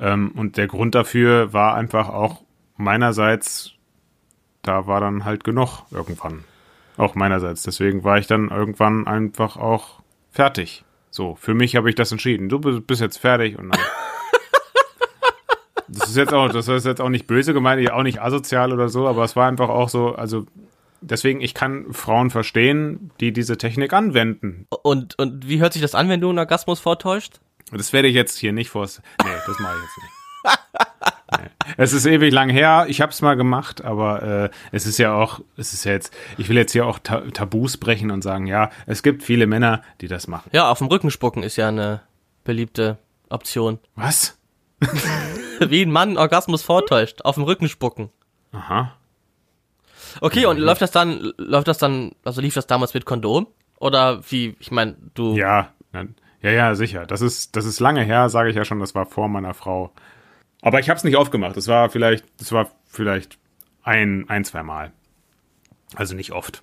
Ähm, 0.00 0.32
und 0.34 0.56
der 0.56 0.66
Grund 0.66 0.94
dafür 0.94 1.52
war 1.52 1.74
einfach 1.74 2.08
auch 2.08 2.42
meinerseits, 2.76 3.72
da 4.62 4.86
war 4.86 5.00
dann 5.00 5.24
halt 5.24 5.44
genug 5.44 5.82
irgendwann. 5.90 6.44
Auch 6.96 7.14
meinerseits. 7.14 7.62
Deswegen 7.62 8.04
war 8.04 8.18
ich 8.18 8.26
dann 8.26 8.50
irgendwann 8.50 9.06
einfach 9.06 9.56
auch 9.56 10.00
fertig. 10.30 10.84
So, 11.10 11.36
für 11.36 11.54
mich 11.54 11.76
habe 11.76 11.88
ich 11.88 11.94
das 11.94 12.12
entschieden. 12.12 12.48
Du 12.48 12.58
bist 12.58 13.00
jetzt 13.00 13.18
fertig 13.18 13.58
und 13.58 13.70
dann 13.70 13.80
das 15.88 16.08
ist 16.08 16.16
jetzt 16.16 16.32
auch, 16.32 16.50
das 16.50 16.68
ist 16.68 16.86
jetzt 16.86 17.00
auch 17.00 17.08
nicht 17.08 17.26
böse 17.26 17.54
gemeint, 17.54 17.88
auch 17.90 18.02
nicht 18.02 18.20
asozial 18.20 18.72
oder 18.72 18.88
so, 18.88 19.06
aber 19.06 19.24
es 19.24 19.36
war 19.36 19.48
einfach 19.48 19.68
auch 19.68 19.88
so, 19.88 20.14
also 20.14 20.46
deswegen, 21.04 21.40
ich 21.40 21.54
kann 21.54 21.92
Frauen 21.92 22.30
verstehen, 22.30 23.10
die 23.20 23.32
diese 23.32 23.58
Technik 23.58 23.92
anwenden. 23.92 24.66
Und, 24.82 25.18
und 25.18 25.48
wie 25.48 25.60
hört 25.60 25.72
sich 25.72 25.82
das 25.82 25.94
an, 25.94 26.08
wenn 26.08 26.20
du 26.20 26.28
einen 26.28 26.38
Orgasmus 26.38 26.80
vortäuscht? 26.80 27.40
Das 27.70 27.92
werde 27.92 28.08
ich 28.08 28.14
jetzt 28.14 28.38
hier 28.38 28.52
nicht 28.52 28.70
vors. 28.70 29.02
Nee, 29.22 29.30
das 29.46 29.58
mache 29.58 29.74
ich 29.76 29.82
jetzt 29.82 30.02
nicht. 30.02 30.24
Nee. 31.38 31.50
Es 31.76 31.92
ist 31.92 32.06
ewig 32.06 32.32
lang 32.32 32.48
her, 32.48 32.86
ich 32.88 33.00
habe 33.00 33.10
es 33.10 33.22
mal 33.22 33.34
gemacht, 33.34 33.82
aber 33.82 34.22
äh, 34.22 34.50
es 34.70 34.86
ist 34.86 34.98
ja 34.98 35.14
auch, 35.14 35.40
es 35.56 35.72
ist 35.72 35.84
ja 35.84 35.92
jetzt, 35.92 36.14
ich 36.38 36.48
will 36.48 36.56
jetzt 36.56 36.72
hier 36.72 36.86
auch 36.86 36.98
Ta 36.98 37.22
Tabus 37.32 37.76
brechen 37.76 38.10
und 38.10 38.22
sagen, 38.22 38.46
ja, 38.46 38.70
es 38.86 39.02
gibt 39.02 39.22
viele 39.22 39.46
Männer, 39.46 39.82
die 40.00 40.08
das 40.08 40.28
machen. 40.28 40.50
Ja, 40.52 40.70
auf 40.70 40.78
dem 40.78 40.86
Rücken 40.86 41.10
spucken 41.10 41.42
ist 41.42 41.56
ja 41.56 41.68
eine 41.68 42.02
beliebte 42.44 42.98
Option. 43.30 43.78
Was? 43.96 44.38
Wie 45.60 45.82
ein 45.82 45.90
Mann 45.90 46.16
Orgasmus 46.18 46.62
vortäuscht, 46.62 47.22
auf 47.22 47.34
dem 47.36 47.44
Rücken 47.44 47.68
spucken. 47.68 48.10
Aha. 48.52 48.94
Okay, 50.20 50.46
und 50.46 50.58
läuft 50.58 50.82
das 50.82 50.90
dann, 50.90 51.32
läuft 51.36 51.68
das 51.68 51.78
dann, 51.78 52.12
also 52.24 52.40
lief 52.40 52.54
das 52.54 52.66
damals 52.66 52.94
mit 52.94 53.04
Kondom? 53.04 53.46
Oder 53.78 54.20
wie, 54.30 54.56
ich 54.60 54.70
meine, 54.70 54.96
du. 55.14 55.36
Ja, 55.36 55.70
ja, 56.44 56.50
ja, 56.50 56.74
sicher. 56.74 57.06
Das 57.06 57.22
ist, 57.22 57.56
das 57.56 57.64
ist 57.64 57.80
lange 57.80 58.02
her, 58.02 58.28
sage 58.28 58.50
ich 58.50 58.56
ja 58.56 58.66
schon, 58.66 58.78
das 58.78 58.94
war 58.94 59.06
vor 59.06 59.28
meiner 59.28 59.54
Frau. 59.54 59.92
Aber 60.60 60.78
ich 60.78 60.90
habe 60.90 60.98
es 60.98 61.04
nicht 61.04 61.16
aufgemacht. 61.16 61.56
Das 61.56 61.68
war 61.68 61.88
vielleicht, 61.88 62.24
das 62.38 62.52
war 62.52 62.70
vielleicht 62.86 63.38
ein, 63.82 64.26
ein, 64.28 64.44
zwei 64.44 64.62
Mal. 64.62 64.92
Also 65.94 66.14
nicht 66.14 66.32
oft. 66.32 66.62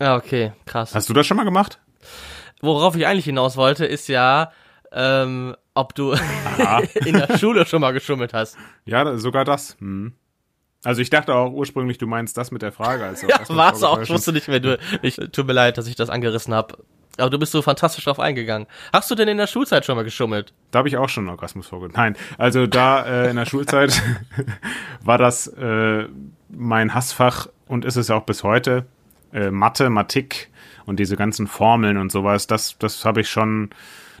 Ja, 0.00 0.16
okay, 0.16 0.52
krass. 0.66 0.94
Hast 0.94 1.08
du 1.08 1.14
das 1.14 1.26
schon 1.26 1.36
mal 1.38 1.44
gemacht? 1.44 1.80
Worauf 2.60 2.94
ich 2.96 3.06
eigentlich 3.06 3.24
hinaus 3.24 3.56
wollte, 3.56 3.86
ist 3.86 4.08
ja, 4.08 4.52
ähm, 4.92 5.56
ob 5.72 5.94
du 5.94 6.12
in 7.06 7.14
der 7.14 7.38
Schule 7.38 7.64
schon 7.64 7.80
mal 7.80 7.92
geschummelt 7.92 8.34
hast. 8.34 8.58
Ja, 8.84 9.16
sogar 9.16 9.46
das. 9.46 9.76
Hm. 9.80 10.12
Also 10.84 11.00
ich 11.00 11.10
dachte 11.10 11.34
auch 11.34 11.52
ursprünglich, 11.52 11.98
du 11.98 12.06
meinst 12.06 12.36
das 12.36 12.50
mit 12.50 12.62
der 12.62 12.72
Frage. 12.72 13.04
Also 13.04 13.26
ja, 13.26 13.40
war 13.48 13.72
es 13.72 13.82
auch. 13.82 14.00
Ich 14.00 14.10
wusste 14.10 14.32
nicht 14.32 14.48
mehr. 14.48 14.60
Du, 14.60 14.78
ich, 15.02 15.16
tut 15.16 15.46
mir 15.46 15.52
leid, 15.52 15.78
dass 15.78 15.86
ich 15.86 15.96
das 15.96 16.10
angerissen 16.10 16.54
habe. 16.54 16.78
Aber 17.16 17.30
du 17.30 17.38
bist 17.38 17.52
so 17.52 17.62
fantastisch 17.62 18.04
drauf 18.04 18.18
eingegangen. 18.18 18.66
Hast 18.92 19.10
du 19.10 19.14
denn 19.14 19.28
in 19.28 19.38
der 19.38 19.46
Schulzeit 19.46 19.84
schon 19.84 19.96
mal 19.96 20.02
geschummelt? 20.02 20.52
Da 20.72 20.80
habe 20.80 20.88
ich 20.88 20.96
auch 20.96 21.08
schon 21.08 21.28
Orgasmus 21.28 21.68
vorgenommen. 21.68 21.94
Nein, 21.96 22.16
also 22.38 22.66
da 22.66 23.04
äh, 23.04 23.30
in 23.30 23.36
der 23.36 23.46
Schulzeit 23.46 24.02
war 25.00 25.18
das 25.18 25.46
äh, 25.46 26.08
mein 26.48 26.92
Hassfach 26.92 27.48
und 27.66 27.84
ist 27.84 27.96
es 27.96 28.10
auch 28.10 28.24
bis 28.24 28.42
heute. 28.42 28.86
Äh, 29.32 29.50
Mathematik 29.50 30.50
und 30.86 30.98
diese 30.98 31.16
ganzen 31.16 31.46
Formeln 31.46 31.98
und 31.98 32.10
sowas, 32.10 32.46
das, 32.48 32.76
das 32.78 33.04
habe 33.04 33.20
ich 33.20 33.30
schon 33.30 33.70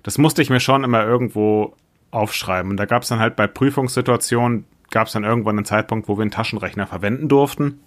das 0.04 0.18
musste 0.18 0.42
ich 0.42 0.50
mir 0.50 0.60
schon 0.60 0.84
immer 0.84 1.02
irgendwo 1.02 1.74
aufschreiben. 2.12 2.70
Und 2.70 2.76
da 2.76 2.84
gab 2.84 3.02
es 3.02 3.08
dann 3.08 3.18
halt 3.18 3.34
bei 3.34 3.48
Prüfungssituationen, 3.48 4.66
gab 4.90 5.06
es 5.06 5.12
dann 5.12 5.24
irgendwann 5.24 5.56
einen 5.56 5.64
Zeitpunkt, 5.64 6.08
wo 6.08 6.16
wir 6.16 6.22
einen 6.22 6.30
Taschenrechner 6.30 6.86
verwenden 6.86 7.28
durften. 7.28 7.80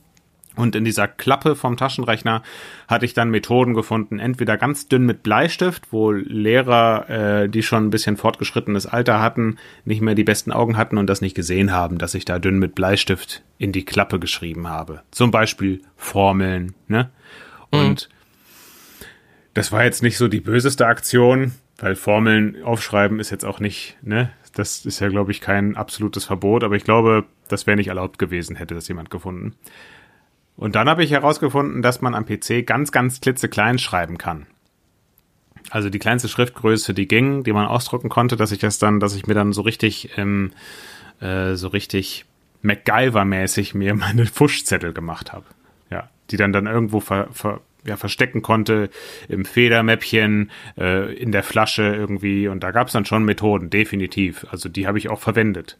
Und 0.57 0.75
in 0.75 0.83
dieser 0.83 1.07
Klappe 1.07 1.55
vom 1.55 1.77
Taschenrechner 1.77 2.41
hatte 2.87 3.05
ich 3.05 3.13
dann 3.13 3.29
Methoden 3.29 3.75
gefunden, 3.75 4.17
entweder 4.17 4.57
ganz 4.57 4.87
dünn 4.87 5.05
mit 5.05 5.21
Bleistift, 5.21 5.93
wo 5.93 6.11
Lehrer, 6.11 7.09
äh, 7.09 7.49
die 7.49 7.61
schon 7.61 7.85
ein 7.85 7.89
bisschen 7.91 8.17
fortgeschrittenes 8.17 8.87
Alter 8.87 9.21
hatten, 9.21 9.57
nicht 9.85 10.01
mehr 10.01 10.15
die 10.15 10.23
besten 10.23 10.51
Augen 10.51 10.75
hatten 10.75 10.97
und 10.97 11.07
das 11.07 11.21
nicht 11.21 11.35
gesehen 11.35 11.71
haben, 11.71 11.99
dass 11.99 12.15
ich 12.15 12.25
da 12.25 12.39
dünn 12.39 12.57
mit 12.57 12.73
Bleistift 12.73 13.43
in 13.59 13.71
die 13.71 13.85
Klappe 13.85 14.19
geschrieben 14.19 14.67
habe. 14.67 15.03
Zum 15.11 15.29
Beispiel 15.29 15.83
Formeln, 15.95 16.73
ne? 16.87 17.11
Mhm. 17.71 17.79
Und 17.79 18.09
das 19.53 19.71
war 19.71 19.83
jetzt 19.83 20.01
nicht 20.01 20.17
so 20.17 20.27
die 20.27 20.41
böseste 20.41 20.87
Aktion, 20.87 21.53
weil 21.77 21.95
Formeln 21.95 22.63
aufschreiben 22.63 23.19
ist 23.19 23.29
jetzt 23.29 23.45
auch 23.45 23.59
nicht, 23.59 23.97
ne? 24.01 24.31
Das 24.57 24.85
ist 24.85 24.99
ja, 24.99 25.09
glaube 25.09 25.31
ich, 25.31 25.39
kein 25.39 25.75
absolutes 25.75 26.25
Verbot, 26.25 26.63
aber 26.63 26.75
ich 26.75 26.83
glaube, 26.83 27.25
das 27.47 27.67
wäre 27.67 27.77
nicht 27.77 27.89
erlaubt 27.89 28.17
gewesen, 28.17 28.55
hätte 28.55 28.73
das 28.73 28.87
jemand 28.87 29.11
gefunden. 29.11 29.55
Und 30.55 30.75
dann 30.75 30.89
habe 30.89 31.03
ich 31.03 31.11
herausgefunden, 31.11 31.83
dass 31.83 32.01
man 32.01 32.15
am 32.15 32.25
PC 32.25 32.65
ganz, 32.65 32.91
ganz 32.91 33.21
klitzeklein 33.21 33.77
schreiben 33.77 34.17
kann. 34.17 34.47
Also 35.69 35.91
die 35.91 35.99
kleinste 35.99 36.27
Schriftgröße, 36.27 36.95
die 36.95 37.07
ging, 37.07 37.43
die 37.43 37.53
man 37.53 37.67
ausdrucken 37.67 38.09
konnte, 38.09 38.35
dass 38.35 38.51
ich 38.51 38.57
das 38.57 38.79
dann, 38.79 38.99
dass 38.99 39.15
ich 39.15 39.27
mir 39.27 39.35
dann 39.35 39.53
so 39.53 39.61
richtig, 39.61 40.17
ähm, 40.17 40.51
äh, 41.19 41.53
so 41.53 41.67
richtig 41.67 42.25
MacGyver-mäßig 42.63 43.75
mir 43.75 43.93
meine 43.95 44.25
Fuschzettel 44.25 44.91
gemacht 44.91 45.33
habe. 45.33 45.45
Ja, 45.91 46.09
die 46.31 46.37
dann 46.37 46.51
dann 46.51 46.65
irgendwo 46.65 46.99
ver, 46.99 47.27
ver, 47.31 47.61
ja, 47.87 47.97
verstecken 47.97 48.41
konnte 48.41 48.89
im 49.27 49.45
Federmäppchen, 49.45 50.51
äh, 50.77 51.13
in 51.13 51.31
der 51.31 51.43
Flasche 51.43 51.83
irgendwie. 51.83 52.47
Und 52.47 52.63
da 52.63 52.71
gab 52.71 52.87
es 52.87 52.93
dann 52.93 53.05
schon 53.05 53.25
Methoden, 53.25 53.69
definitiv. 53.69 54.45
Also 54.51 54.69
die 54.69 54.87
habe 54.87 54.97
ich 54.97 55.09
auch 55.09 55.19
verwendet. 55.19 55.77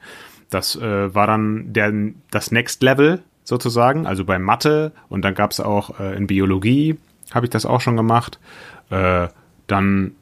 Das 0.49 0.75
äh, 0.75 1.13
war 1.13 1.27
dann 1.27 1.73
der, 1.73 1.93
das 2.31 2.51
Next 2.51 2.81
Level 2.81 3.21
sozusagen, 3.43 4.05
also 4.05 4.25
bei 4.25 4.39
Mathe 4.39 4.91
und 5.09 5.23
dann 5.23 5.35
gab 5.35 5.51
es 5.51 5.59
auch 5.59 5.99
äh, 5.99 6.15
in 6.15 6.27
Biologie 6.27 6.97
habe 7.33 7.45
ich 7.45 7.49
das 7.49 7.65
auch 7.65 7.81
schon 7.81 7.95
gemacht. 7.95 8.39
Äh, 8.89 9.27
dann 9.67 10.15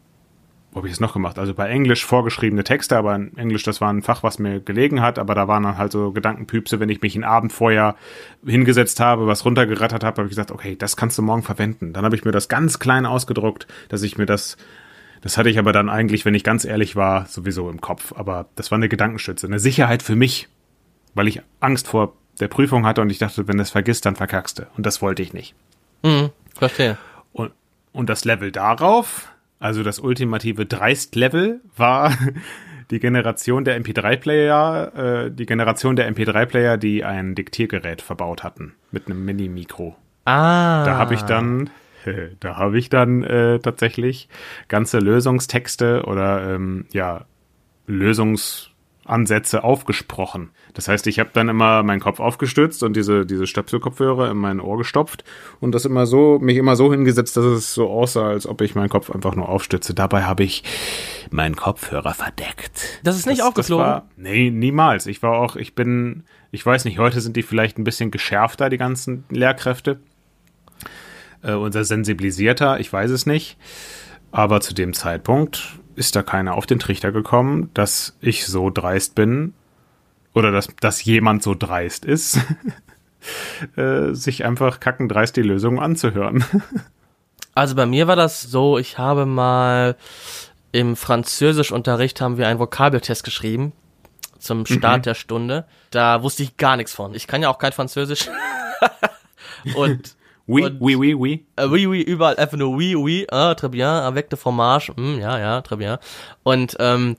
wo 0.76 0.80
habe 0.80 0.90
ich 0.90 0.94
das 0.94 1.00
noch 1.00 1.14
gemacht? 1.14 1.40
Also 1.40 1.54
bei 1.54 1.70
Englisch 1.70 2.06
vorgeschriebene 2.06 2.66
Texte, 2.66 2.98
aber 2.98 3.16
in 3.16 3.38
Englisch, 3.38 3.64
das 3.64 3.80
war 3.80 3.94
ein 3.94 4.02
Fach, 4.02 4.24
was 4.24 4.40
mir 4.40 4.60
gelegen 4.60 5.02
hat, 5.02 5.18
aber 5.18 5.34
da 5.34 5.48
waren 5.48 5.64
dann 5.64 5.78
halt 5.78 5.94
so 5.94 6.12
Gedankenpüpse, 6.12 6.82
wenn 6.82 6.90
ich 6.90 7.02
mich 7.02 7.16
einen 7.16 7.24
Abend 7.24 7.54
vorher 7.54 7.96
hingesetzt 8.46 9.00
habe, 9.00 9.26
was 9.26 9.46
runtergerattert 9.46 10.04
habe, 10.04 10.18
habe 10.18 10.28
ich 10.28 10.32
gesagt, 10.32 10.52
okay, 10.52 10.76
das 10.76 10.98
kannst 10.98 11.18
du 11.18 11.22
morgen 11.22 11.44
verwenden. 11.44 11.94
Dann 11.94 12.04
habe 12.04 12.18
ich 12.18 12.26
mir 12.26 12.34
das 12.34 12.50
ganz 12.50 12.78
klein 12.78 13.06
ausgedruckt, 13.06 13.68
dass 13.88 14.04
ich 14.04 14.18
mir 14.18 14.26
das, 14.26 14.58
das 15.22 15.38
hatte 15.38 15.50
ich 15.50 15.60
aber 15.60 15.72
dann 15.72 15.90
eigentlich, 15.90 16.26
wenn 16.26 16.36
ich 16.36 16.44
ganz 16.44 16.66
ehrlich 16.66 16.98
war, 16.98 17.26
sowieso 17.28 17.70
im 17.70 17.80
Kopf. 17.80 18.12
Aber 18.14 18.48
das 18.58 18.70
war 18.70 18.78
eine 18.78 18.90
Gedankenstütze, 18.90 19.48
eine 19.48 19.60
Sicherheit 19.60 20.04
für 20.04 20.18
mich, 20.18 20.50
weil 21.14 21.30
ich 21.30 21.42
Angst 21.62 21.88
vor 21.88 22.18
der 22.42 22.50
Prüfung 22.50 22.86
hatte 22.86 23.00
und 23.00 23.10
ich 23.10 23.18
dachte, 23.20 23.48
wenn 23.48 23.56
du 23.56 23.64
es 23.64 23.70
vergisst, 23.70 24.06
dann 24.06 24.18
verkackst 24.18 24.60
du. 24.60 24.64
Und 24.76 24.86
das 24.86 25.02
wollte 25.02 25.22
ich 25.22 25.32
nicht. 25.32 25.56
Mhm, 26.04 26.32
verstehe. 26.54 26.98
Und, 27.32 27.54
und 27.94 28.10
das 28.10 28.26
Level 28.26 28.52
darauf, 28.52 29.30
also 29.60 29.84
das 29.84 30.00
ultimative 30.00 30.66
Dreist-Level 30.66 31.62
war 31.76 32.14
die 32.92 33.00
Generation 33.00 33.66
der 33.66 33.80
MP3-Player, 33.82 35.26
äh, 35.26 35.32
die 35.32 35.46
Generation 35.46 35.96
der 35.96 36.12
MP3-Player, 36.14 36.78
die 36.78 37.04
ein 37.04 37.36
Diktiergerät 37.36 38.02
verbaut 38.02 38.44
hatten 38.44 38.74
mit 38.92 39.08
einem 39.08 39.26
Mini-Mikro. 39.26 39.96
Ah. 40.26 40.84
Da 40.86 40.98
habe 40.98 41.14
ich 41.14 41.22
dann, 41.22 41.70
da 42.40 42.58
habe 42.58 42.78
ich 42.78 42.90
dann 42.90 43.24
äh, 43.24 43.60
tatsächlich 43.60 44.30
ganze 44.68 45.00
Lösungstexte 45.00 46.04
oder 46.06 46.54
ähm, 46.54 46.86
ja 46.92 47.26
Lösungsansätze 49.06 49.64
aufgesprochen. 49.64 50.50
Das 50.74 50.88
heißt, 50.88 51.08
ich 51.08 51.20
habe 51.20 51.30
dann 51.34 51.50
immer 51.50 51.84
meinen 51.84 52.00
Kopf 52.00 52.20
aufgestützt 52.20 52.84
und 52.84 52.96
diese, 52.96 53.26
diese 53.26 53.48
Stöpselkopfhörer 53.48 54.32
in 54.32 54.38
mein 54.38 54.60
Ohr 54.60 54.78
gestopft 54.78 55.24
und 55.60 55.74
das 55.74 55.86
immer 55.86 56.06
so, 56.06 56.40
mich 56.40 56.58
immer 56.58 56.76
so 56.76 56.92
hingesetzt, 56.92 57.38
dass 57.38 57.46
es 57.46 57.74
so 57.74 57.90
aussah, 57.90 58.28
als 58.30 58.48
ob 58.48 58.62
ich 58.62 58.76
meinen 58.76 58.90
Kopf 58.90 59.10
einfach 59.10 59.36
nur 59.36 59.50
aufstütze. 59.50 59.94
Dabei 59.94 60.24
habe 60.24 60.44
ich 60.44 60.64
meinen 61.32 61.56
Kopfhörer 61.56 62.14
verdeckt. 62.14 63.02
Das 63.04 63.18
ist 63.18 63.28
nicht 63.28 63.44
aufgeflogen? 63.44 63.86
Das 63.86 63.94
war, 63.94 64.10
nee, 64.18 64.50
niemals. 64.50 65.08
Ich 65.08 65.22
war 65.22 65.34
auch, 65.38 65.56
ich 65.56 65.76
bin, 65.76 66.24
ich 66.52 66.66
weiß 66.66 66.86
nicht, 66.86 67.00
heute 67.00 67.22
sind 67.22 67.36
die 67.38 67.44
vielleicht 67.44 67.78
ein 67.78 67.84
bisschen 67.84 68.12
geschärfter, 68.12 68.70
die 68.70 68.78
ganzen 68.78 69.24
Lehrkräfte. 69.30 70.00
Äh, 71.42 71.54
unser 71.54 71.84
sensibilisierter, 71.84 72.80
ich 72.80 72.92
weiß 72.92 73.12
es 73.12 73.26
nicht. 73.26 73.58
Aber 74.32 74.60
zu 74.60 74.74
dem 74.74 74.94
Zeitpunkt 74.94 75.80
ist 75.96 76.16
da 76.16 76.24
keiner 76.24 76.56
auf 76.56 76.66
den 76.66 76.80
Trichter 76.80 77.12
gekommen, 77.12 77.70
dass 77.74 78.18
ich 78.22 78.46
so 78.46 78.70
dreist 78.70 79.16
bin, 79.16 79.54
oder 80.36 80.52
dass, 80.52 80.68
dass 80.80 81.04
jemand 81.04 81.42
so 81.42 81.56
dreist 81.56 82.06
ist, 82.06 82.40
äh, 83.78 84.14
sich 84.14 84.46
einfach 84.46 84.80
kackendreist 84.80 85.36
die 85.38 85.42
Lösung 85.42 85.80
anzuhören. 85.80 86.44
also 87.56 87.76
bei 87.76 87.86
mir 87.86 88.08
war 88.08 88.18
das 88.18 88.42
so, 88.42 88.78
ich 88.78 88.98
habe 88.98 89.26
mal 89.26 89.96
im 90.72 90.98
Französischunterricht 90.98 92.20
haben 92.20 92.38
wir 92.38 92.50
einen 92.50 92.60
Vokabeltest 92.60 93.24
geschrieben 93.24 93.72
zum 94.38 94.66
Start 94.66 94.98
mhm. 94.98 95.04
der 95.04 95.14
Stunde. 95.14 95.66
Da 95.90 96.22
wusste 96.22 96.44
ich 96.44 96.58
gar 96.58 96.76
nichts 96.76 96.94
von. 96.94 97.16
Ich 97.16 97.28
kann 97.28 97.42
ja 97.42 97.50
auch 97.50 97.58
kein 97.58 97.72
Französisch. 97.72 98.30
und 99.76 100.18
Oui, 100.48 100.64
und, 100.64 100.78
oui, 100.80 100.96
oui, 100.96 101.14
oui. 101.16 101.46
Äh, 101.56 101.68
oui, 101.68 101.88
oui, 101.88 102.02
überall 102.02 102.38
einfach 102.38 102.58
nur 102.58 102.72
oui, 102.72 102.96
oui, 102.96 103.26
ah, 103.32 103.56
très 103.56 103.70
bien, 103.70 103.90
avec 103.90 104.30
de 104.30 104.36
fromage, 104.36 104.92
mm, 104.96 105.20
ja, 105.20 105.40
ja, 105.40 105.62
très 105.62 105.78
bien. 105.78 105.98
Und 106.44 106.76
ähm, 106.80 107.18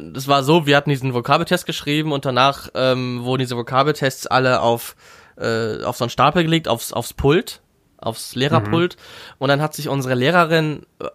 das 0.00 0.28
war 0.28 0.42
so, 0.42 0.66
wir 0.66 0.76
hatten 0.76 0.90
diesen 0.90 1.14
Vokabeltest 1.14 1.66
geschrieben 1.66 2.12
und 2.12 2.24
danach 2.24 2.68
ähm, 2.74 3.24
wurden 3.24 3.40
diese 3.40 3.56
Vokabeltests 3.56 4.26
alle 4.26 4.60
auf, 4.60 4.96
äh, 5.36 5.82
auf 5.82 5.96
so 5.96 6.04
einen 6.04 6.10
Stapel 6.10 6.42
gelegt, 6.42 6.68
aufs, 6.68 6.92
aufs 6.92 7.12
Pult, 7.12 7.60
aufs 7.98 8.34
Lehrerpult. 8.34 8.96
Mhm. 8.96 9.34
Und 9.38 9.48
dann 9.48 9.62
hat 9.62 9.74
sich 9.74 9.88
unsere 9.88 10.14
Lehrerin 10.14 10.86
äh, 11.00 11.06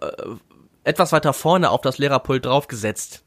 etwas 0.84 1.12
weiter 1.12 1.34
vorne 1.34 1.70
auf 1.70 1.82
das 1.82 1.98
Lehrerpult 1.98 2.46
draufgesetzt 2.46 3.24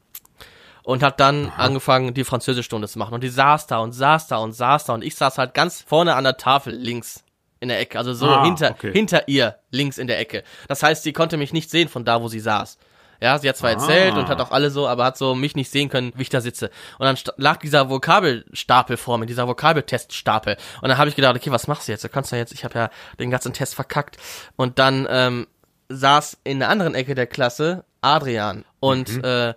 und 0.82 1.02
hat 1.02 1.20
dann 1.20 1.46
Aha. 1.46 1.62
angefangen, 1.64 2.14
die 2.14 2.24
Französischstunde 2.24 2.88
zu 2.88 2.98
machen. 2.98 3.14
Und 3.14 3.22
die 3.22 3.28
saß 3.28 3.66
da 3.66 3.78
und 3.78 3.92
saß 3.92 4.26
da 4.26 4.38
und 4.38 4.52
saß 4.52 4.86
da 4.86 4.94
und 4.94 5.04
ich 5.04 5.14
saß 5.14 5.38
halt 5.38 5.54
ganz 5.54 5.82
vorne 5.82 6.14
an 6.14 6.24
der 6.24 6.36
Tafel 6.36 6.74
links 6.74 7.21
in 7.62 7.68
der 7.68 7.78
Ecke, 7.78 7.96
also 7.96 8.12
so 8.12 8.26
ah, 8.26 8.44
hinter, 8.44 8.72
okay. 8.72 8.92
hinter 8.92 9.28
ihr 9.28 9.56
links 9.70 9.96
in 9.96 10.08
der 10.08 10.18
Ecke. 10.18 10.42
Das 10.66 10.82
heißt, 10.82 11.04
sie 11.04 11.12
konnte 11.12 11.36
mich 11.36 11.52
nicht 11.52 11.70
sehen 11.70 11.88
von 11.88 12.04
da, 12.04 12.20
wo 12.20 12.26
sie 12.26 12.40
saß. 12.40 12.76
Ja, 13.20 13.38
sie 13.38 13.48
hat 13.48 13.56
zwar 13.56 13.70
ah. 13.70 13.74
erzählt 13.74 14.16
und 14.16 14.26
hat 14.26 14.40
auch 14.40 14.50
alle 14.50 14.70
so, 14.70 14.88
aber 14.88 15.04
hat 15.04 15.16
so 15.16 15.36
mich 15.36 15.54
nicht 15.54 15.70
sehen 15.70 15.88
können, 15.88 16.12
wie 16.16 16.22
ich 16.22 16.28
da 16.28 16.40
sitze. 16.40 16.70
Und 16.98 17.06
dann 17.06 17.16
lag 17.36 17.58
dieser 17.58 17.88
Vokabelstapel 17.88 18.96
vor 18.96 19.16
mir, 19.16 19.26
dieser 19.26 19.46
Vokabelteststapel. 19.46 20.56
Und 20.80 20.88
dann 20.88 20.98
habe 20.98 21.08
ich 21.08 21.14
gedacht, 21.14 21.36
okay, 21.36 21.52
was 21.52 21.68
machst 21.68 21.86
du 21.86 21.92
jetzt? 21.92 22.02
Du 22.02 22.08
kannst 22.08 22.32
ja 22.32 22.38
jetzt, 22.38 22.52
ich 22.52 22.64
habe 22.64 22.76
ja 22.76 22.90
den 23.20 23.30
ganzen 23.30 23.52
Test 23.52 23.76
verkackt. 23.76 24.16
Und 24.56 24.80
dann 24.80 25.06
ähm, 25.08 25.46
saß 25.88 26.38
in 26.42 26.58
der 26.58 26.68
anderen 26.68 26.96
Ecke 26.96 27.14
der 27.14 27.28
Klasse 27.28 27.84
Adrian. 28.00 28.64
Und 28.80 29.18
mhm. 29.18 29.24
äh, 29.24 29.54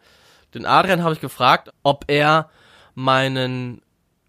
den 0.53 0.67
Adrian 0.67 1.03
habe 1.03 1.15
ich 1.15 1.21
gefragt, 1.21 1.71
ob 1.81 2.05
er 2.07 2.51
meinen 2.93 3.81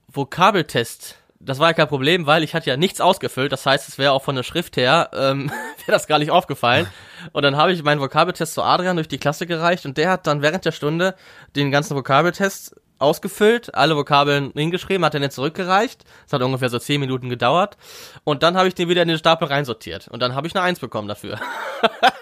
Vokabeltest 0.09 1.17
das 1.47 1.61
war 1.61 1.69
ja 1.69 1.73
kein 1.73 1.89
Problem, 1.89 2.27
weil 2.27 2.43
ich 2.43 2.55
hatte 2.55 2.69
ja 2.69 2.77
nichts 2.77 3.01
ausgefüllt. 3.01 3.53
Das 3.53 3.65
heißt, 3.65 3.89
es 3.89 3.99
wäre 3.99 4.13
auch 4.13 4.23
von 4.23 4.37
der 4.37 4.43
Schrift 4.43 4.77
her, 4.77 5.11
ähm, 5.15 5.49
wäre 5.87 5.93
das 5.93 6.07
gar 6.07 6.19
nicht 6.19 6.31
aufgefallen. 6.31 6.87
Und 7.33 7.43
dann 7.43 7.57
habe 7.57 7.73
ich 7.73 7.83
meinen 7.83 8.01
Vokabeltest 8.01 8.55
zu 8.55 8.63
Adrian 8.63 8.97
durch 8.97 9.09
die 9.09 9.19
Klasse 9.19 9.47
gereicht 9.47 9.87
und 9.87 9.97
der 9.97 10.11
hat 10.11 10.27
dann 10.27 10.43
während 10.43 10.65
der 10.65 10.73
Stunde 10.73 11.15
den 11.55 11.71
ganzen 11.71 11.97
Vokabeltest 11.97 12.77
ausgefüllt, 12.99 13.75
alle 13.75 13.97
Vokabeln 13.97 14.53
hingeschrieben, 14.55 15.05
hat 15.05 15.15
er 15.15 15.21
nicht 15.21 15.33
zurückgereicht. 15.33 16.05
Das 16.25 16.33
hat 16.33 16.43
ungefähr 16.43 16.69
so 16.69 16.79
zehn 16.79 17.01
Minuten 17.01 17.29
gedauert. 17.29 17.77
Und 18.25 18.43
dann 18.43 18.57
habe 18.57 18.69
ich 18.69 18.75
den 18.75 18.89
wieder 18.89 19.03
in 19.03 19.09
den 19.09 19.19
Stapel 19.19 19.49
reinsortiert. 19.49 20.09
Und 20.09 20.21
dann 20.21 20.35
habe 20.35 20.47
ich 20.47 20.55
eine 20.55 20.65
Eins 20.65 20.81
bekommen 20.81 21.09
dafür. 21.09 21.39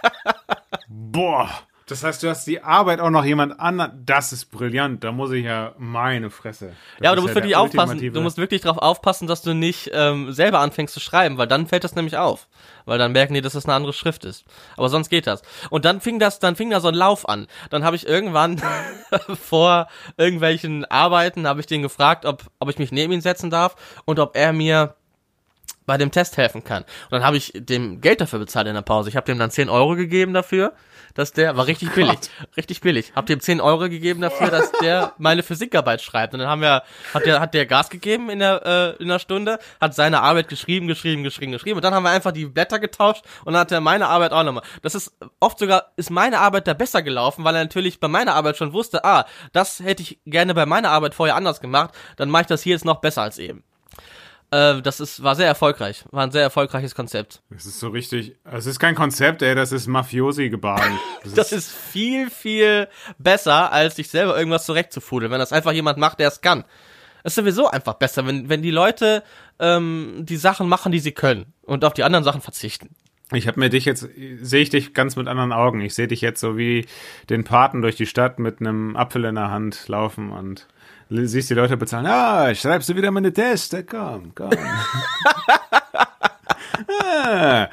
Boah. 0.88 1.48
Das 1.86 2.02
heißt, 2.02 2.22
du 2.22 2.30
hast 2.30 2.46
die 2.46 2.62
Arbeit 2.62 3.00
auch 3.00 3.10
noch 3.10 3.24
jemand 3.24 3.60
anderen. 3.60 4.02
Das 4.06 4.32
ist 4.32 4.46
brillant. 4.46 5.04
Da 5.04 5.12
muss 5.12 5.30
ich 5.32 5.44
ja 5.44 5.74
meine 5.76 6.30
Fresse. 6.30 6.68
Das 6.68 7.04
ja, 7.04 7.10
aber 7.10 7.16
du 7.16 7.22
musst 7.22 7.34
ja 7.34 7.36
wirklich 7.36 7.56
aufpassen. 7.56 8.12
Du 8.12 8.20
musst 8.22 8.38
wirklich 8.38 8.62
darauf 8.62 8.78
aufpassen, 8.78 9.26
dass 9.26 9.42
du 9.42 9.54
nicht 9.54 9.90
ähm, 9.92 10.32
selber 10.32 10.60
anfängst 10.60 10.94
zu 10.94 11.00
schreiben, 11.00 11.36
weil 11.36 11.46
dann 11.46 11.66
fällt 11.66 11.84
das 11.84 11.94
nämlich 11.94 12.16
auf. 12.16 12.48
Weil 12.86 12.98
dann 12.98 13.12
merken 13.12 13.34
die, 13.34 13.42
dass 13.42 13.52
das 13.52 13.66
eine 13.66 13.74
andere 13.74 13.92
Schrift 13.92 14.24
ist. 14.24 14.44
Aber 14.78 14.88
sonst 14.88 15.10
geht 15.10 15.26
das. 15.26 15.42
Und 15.68 15.84
dann 15.84 16.00
fing 16.00 16.18
das, 16.18 16.38
dann 16.38 16.56
fing 16.56 16.70
da 16.70 16.80
so 16.80 16.88
ein 16.88 16.94
Lauf 16.94 17.28
an. 17.28 17.48
Dann 17.68 17.84
habe 17.84 17.96
ich 17.96 18.06
irgendwann 18.06 18.62
vor 19.42 19.88
irgendwelchen 20.16 20.86
Arbeiten 20.86 21.46
habe 21.46 21.60
ich 21.60 21.66
den 21.66 21.82
gefragt, 21.82 22.24
ob 22.24 22.44
ob 22.58 22.70
ich 22.70 22.78
mich 22.78 22.92
neben 22.92 23.12
ihn 23.12 23.20
setzen 23.20 23.50
darf 23.50 23.76
und 24.06 24.18
ob 24.18 24.36
er 24.36 24.54
mir 24.54 24.94
bei 25.86 25.98
dem 25.98 26.10
Test 26.10 26.38
helfen 26.38 26.64
kann. 26.64 26.82
Und 26.82 27.12
dann 27.12 27.24
habe 27.24 27.36
ich 27.36 27.52
dem 27.54 28.00
Geld 28.00 28.22
dafür 28.22 28.38
bezahlt 28.38 28.66
in 28.66 28.74
der 28.74 28.82
Pause. 28.82 29.10
Ich 29.10 29.16
habe 29.16 29.26
dem 29.26 29.38
dann 29.38 29.50
10 29.50 29.68
Euro 29.68 29.96
gegeben 29.96 30.32
dafür 30.32 30.72
dass 31.14 31.32
der, 31.32 31.56
war 31.56 31.66
richtig 31.66 31.92
billig, 31.92 32.18
richtig 32.56 32.80
billig. 32.80 33.12
Hab 33.14 33.26
dem 33.26 33.40
10 33.40 33.60
Euro 33.60 33.88
gegeben 33.88 34.20
dafür, 34.20 34.48
dass 34.50 34.72
der 34.72 35.12
meine 35.18 35.42
Physikarbeit 35.42 36.02
schreibt. 36.02 36.34
Und 36.34 36.40
dann 36.40 36.48
haben 36.48 36.60
wir, 36.60 36.82
hat 37.12 37.24
der, 37.24 37.40
hat 37.40 37.54
der 37.54 37.66
Gas 37.66 37.88
gegeben 37.88 38.30
in 38.30 38.40
der, 38.40 38.96
äh, 38.98 39.02
in 39.02 39.08
der 39.08 39.18
Stunde, 39.18 39.58
hat 39.80 39.94
seine 39.94 40.22
Arbeit 40.22 40.48
geschrieben, 40.48 40.88
geschrieben, 40.88 41.22
geschrieben, 41.22 41.52
geschrieben. 41.52 41.76
Und 41.76 41.84
dann 41.84 41.94
haben 41.94 42.02
wir 42.02 42.10
einfach 42.10 42.32
die 42.32 42.46
Blätter 42.46 42.78
getauscht 42.78 43.24
und 43.44 43.52
dann 43.52 43.60
hat 43.60 43.72
er 43.72 43.80
meine 43.80 44.08
Arbeit 44.08 44.32
auch 44.32 44.42
nochmal. 44.42 44.64
Das 44.82 44.94
ist 44.94 45.12
oft 45.40 45.58
sogar, 45.58 45.92
ist 45.96 46.10
meine 46.10 46.40
Arbeit 46.40 46.66
da 46.66 46.74
besser 46.74 47.02
gelaufen, 47.02 47.44
weil 47.44 47.54
er 47.54 47.62
natürlich 47.62 48.00
bei 48.00 48.08
meiner 48.08 48.34
Arbeit 48.34 48.56
schon 48.56 48.72
wusste, 48.72 49.04
ah, 49.04 49.26
das 49.52 49.80
hätte 49.80 50.02
ich 50.02 50.18
gerne 50.26 50.54
bei 50.54 50.66
meiner 50.66 50.90
Arbeit 50.90 51.14
vorher 51.14 51.36
anders 51.36 51.60
gemacht, 51.60 51.94
dann 52.16 52.30
mache 52.30 52.42
ich 52.42 52.48
das 52.48 52.62
hier 52.62 52.72
jetzt 52.72 52.84
noch 52.84 53.00
besser 53.00 53.22
als 53.22 53.38
eben. 53.38 53.62
Äh, 54.54 54.82
das 54.82 55.00
ist, 55.00 55.22
war 55.22 55.34
sehr 55.34 55.48
erfolgreich. 55.48 56.04
War 56.12 56.22
ein 56.22 56.30
sehr 56.30 56.42
erfolgreiches 56.42 56.94
Konzept. 56.94 57.42
Das 57.50 57.66
ist 57.66 57.80
so 57.80 57.88
richtig. 57.88 58.36
Es 58.44 58.66
ist 58.66 58.78
kein 58.78 58.94
Konzept, 58.94 59.42
ey, 59.42 59.54
das 59.54 59.72
ist 59.72 59.86
Mafiosi-Gebaren. 59.86 60.98
Das, 61.24 61.34
das 61.34 61.52
ist, 61.52 61.68
ist, 61.68 61.76
viel, 61.76 62.28
viel 62.28 62.86
besser, 63.18 63.72
als 63.72 63.96
sich 63.96 64.08
selber 64.08 64.36
irgendwas 64.36 64.66
zurechtzufudeln, 64.66 65.32
wenn 65.32 65.38
das 65.38 65.52
einfach 65.54 65.72
jemand 65.72 65.96
macht, 65.96 66.20
der 66.20 66.28
es 66.28 66.42
kann. 66.42 66.64
Es 67.22 67.32
ist 67.32 67.36
sowieso 67.36 67.66
einfach 67.68 67.94
besser, 67.94 68.26
wenn, 68.26 68.50
wenn 68.50 68.60
die 68.60 68.70
Leute 68.70 69.22
ähm, 69.58 70.18
die 70.20 70.36
Sachen 70.36 70.68
machen, 70.68 70.92
die 70.92 70.98
sie 70.98 71.12
können 71.12 71.54
und 71.62 71.82
auf 71.86 71.94
die 71.94 72.04
anderen 72.04 72.24
Sachen 72.24 72.42
verzichten. 72.42 72.90
Ich 73.32 73.48
habe 73.48 73.58
mir 73.58 73.70
dich 73.70 73.86
jetzt, 73.86 74.06
sehe 74.42 74.60
ich 74.60 74.68
dich 74.68 74.92
ganz 74.92 75.16
mit 75.16 75.28
anderen 75.28 75.52
Augen. 75.52 75.80
Ich 75.80 75.94
sehe 75.94 76.08
dich 76.08 76.20
jetzt 76.20 76.40
so 76.40 76.58
wie 76.58 76.84
den 77.30 77.44
Paten 77.44 77.80
durch 77.80 77.96
die 77.96 78.06
Stadt 78.06 78.38
mit 78.38 78.60
einem 78.60 78.96
Apfel 78.96 79.24
in 79.24 79.36
der 79.36 79.50
Hand 79.50 79.88
laufen 79.88 80.30
und 80.30 80.66
siehst 81.10 81.50
die 81.50 81.54
Leute 81.54 81.76
bezahlen, 81.76 82.06
ah, 82.06 82.54
schreibst 82.54 82.88
du 82.88 82.96
wieder 82.96 83.10
meine 83.10 83.32
Teste, 83.32 83.84
komm, 83.84 84.32
komm. 84.34 84.50
ah, 87.02 87.68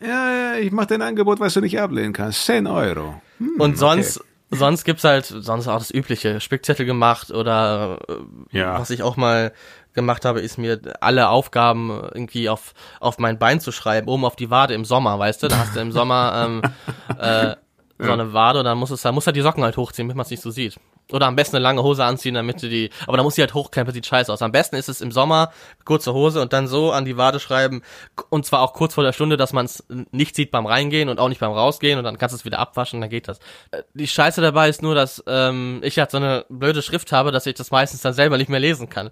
ja, 0.00 0.54
ich 0.60 0.72
mache 0.72 0.88
dir 0.88 0.94
ein 0.94 1.02
Angebot, 1.02 1.40
was 1.40 1.54
du 1.54 1.60
nicht 1.60 1.80
ablehnen 1.80 2.12
kannst, 2.12 2.44
10 2.46 2.66
Euro. 2.66 3.20
Hm, 3.38 3.60
Und 3.60 3.78
sonst, 3.78 4.18
okay. 4.20 4.28
sonst 4.50 4.84
gibt's 4.84 5.04
halt, 5.04 5.24
sonst 5.26 5.68
auch 5.68 5.78
das 5.78 5.92
übliche, 5.92 6.40
Spickzettel 6.40 6.86
gemacht 6.86 7.30
oder 7.30 7.98
äh, 8.08 8.58
ja. 8.58 8.78
was 8.78 8.90
ich 8.90 9.02
auch 9.02 9.16
mal 9.16 9.52
gemacht 9.94 10.24
habe, 10.24 10.40
ist 10.40 10.58
mir 10.58 10.78
alle 11.00 11.28
Aufgaben 11.30 11.90
irgendwie 12.14 12.48
auf, 12.48 12.74
auf 13.00 13.18
mein 13.18 13.38
Bein 13.38 13.60
zu 13.60 13.72
schreiben, 13.72 14.08
oben 14.08 14.24
auf 14.24 14.36
die 14.36 14.50
Wade 14.50 14.74
im 14.74 14.84
Sommer, 14.84 15.18
weißt 15.18 15.42
du? 15.42 15.48
Da 15.48 15.58
hast 15.58 15.74
du 15.74 15.80
im 15.80 15.90
Sommer 15.90 16.44
ähm, 16.46 16.62
äh, 17.18 17.56
so 17.98 18.10
eine 18.12 18.32
Wade 18.32 18.58
und 18.58 18.64
dann 18.66 18.76
muss 18.78 18.90
es, 18.90 19.02
dann 19.02 19.14
muss 19.14 19.26
er 19.26 19.32
die 19.32 19.40
Socken 19.40 19.62
halt 19.64 19.76
hochziehen, 19.76 20.06
damit 20.06 20.16
man 20.16 20.24
es 20.24 20.30
nicht 20.30 20.42
so 20.42 20.50
sieht. 20.50 20.76
Oder 21.12 21.26
am 21.26 21.36
besten 21.36 21.54
eine 21.56 21.62
lange 21.62 21.82
Hose 21.84 22.04
anziehen, 22.04 22.34
damit 22.34 22.60
du 22.62 22.68
die, 22.68 22.90
aber 23.06 23.16
dann 23.16 23.24
muss 23.24 23.36
sie 23.36 23.40
halt 23.42 23.54
hochkrempeln, 23.54 23.94
sieht 23.94 24.06
scheiße 24.06 24.32
aus. 24.32 24.42
Am 24.42 24.50
besten 24.50 24.74
ist 24.74 24.88
es 24.88 25.00
im 25.00 25.12
Sommer, 25.12 25.52
kurze 25.84 26.12
Hose 26.12 26.42
und 26.42 26.52
dann 26.52 26.66
so 26.66 26.90
an 26.90 27.04
die 27.04 27.16
Wade 27.16 27.38
schreiben, 27.38 27.82
und 28.28 28.44
zwar 28.44 28.60
auch 28.60 28.72
kurz 28.74 28.94
vor 28.94 29.04
der 29.04 29.12
Stunde, 29.12 29.36
dass 29.36 29.52
man 29.52 29.66
es 29.66 29.84
nicht 30.10 30.34
sieht 30.34 30.50
beim 30.50 30.66
Reingehen 30.66 31.08
und 31.08 31.20
auch 31.20 31.28
nicht 31.28 31.40
beim 31.40 31.52
Rausgehen 31.52 31.96
und 31.98 32.04
dann 32.04 32.18
kannst 32.18 32.32
du 32.32 32.36
es 32.38 32.44
wieder 32.44 32.58
abwaschen, 32.58 33.00
dann 33.00 33.08
geht 33.08 33.28
das. 33.28 33.38
Äh, 33.70 33.82
Die 33.94 34.08
Scheiße 34.08 34.40
dabei 34.40 34.68
ist 34.68 34.82
nur, 34.82 34.96
dass 34.96 35.22
ähm, 35.28 35.80
ich 35.84 35.96
halt 35.98 36.10
so 36.10 36.16
eine 36.16 36.44
blöde 36.48 36.82
Schrift 36.82 37.12
habe, 37.12 37.30
dass 37.30 37.46
ich 37.46 37.54
das 37.54 37.70
meistens 37.70 38.00
dann 38.02 38.12
selber 38.12 38.36
nicht 38.36 38.48
mehr 38.50 38.60
lesen 38.60 38.88
kann. 38.88 39.10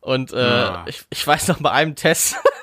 Und 0.00 0.32
äh, 0.32 0.36
Ah. 0.38 0.84
ich, 0.88 1.02
ich 1.10 1.24
weiß 1.26 1.48
noch 1.48 1.58
bei 1.60 1.70
einem 1.70 1.94
Test, 1.94 2.34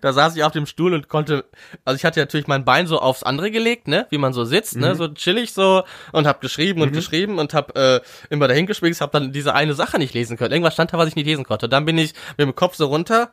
da 0.00 0.12
saß 0.12 0.36
ich 0.36 0.44
auf 0.44 0.52
dem 0.52 0.66
Stuhl 0.66 0.94
und 0.94 1.08
konnte, 1.08 1.44
also 1.84 1.96
ich 1.96 2.04
hatte 2.04 2.20
natürlich 2.20 2.46
mein 2.46 2.64
Bein 2.64 2.86
so 2.86 2.98
aufs 2.98 3.22
andere 3.22 3.50
gelegt, 3.50 3.88
ne, 3.88 4.06
wie 4.10 4.18
man 4.18 4.32
so 4.32 4.44
sitzt, 4.44 4.76
ne, 4.76 4.94
so 4.94 5.08
chillig 5.08 5.52
so 5.52 5.84
und 6.12 6.26
hab 6.26 6.40
geschrieben 6.40 6.82
und 6.82 6.92
geschrieben 6.92 7.38
und 7.38 7.54
hab 7.54 7.76
äh, 7.76 8.00
immer 8.30 8.48
dahin 8.48 8.66
geschwingst, 8.66 9.00
hab 9.00 9.12
dann 9.12 9.32
diese 9.32 9.54
eine 9.54 9.74
Sache 9.74 9.98
nicht 9.98 10.14
lesen 10.14 10.36
können. 10.36 10.52
Irgendwas 10.52 10.74
stand 10.74 10.92
da, 10.92 10.98
was 10.98 11.08
ich 11.08 11.16
nicht 11.16 11.26
lesen 11.26 11.44
konnte. 11.44 11.68
Dann 11.68 11.84
bin 11.84 11.98
ich 11.98 12.14
mit 12.36 12.46
dem 12.46 12.54
Kopf 12.54 12.76
so 12.76 12.86
runter 12.86 13.30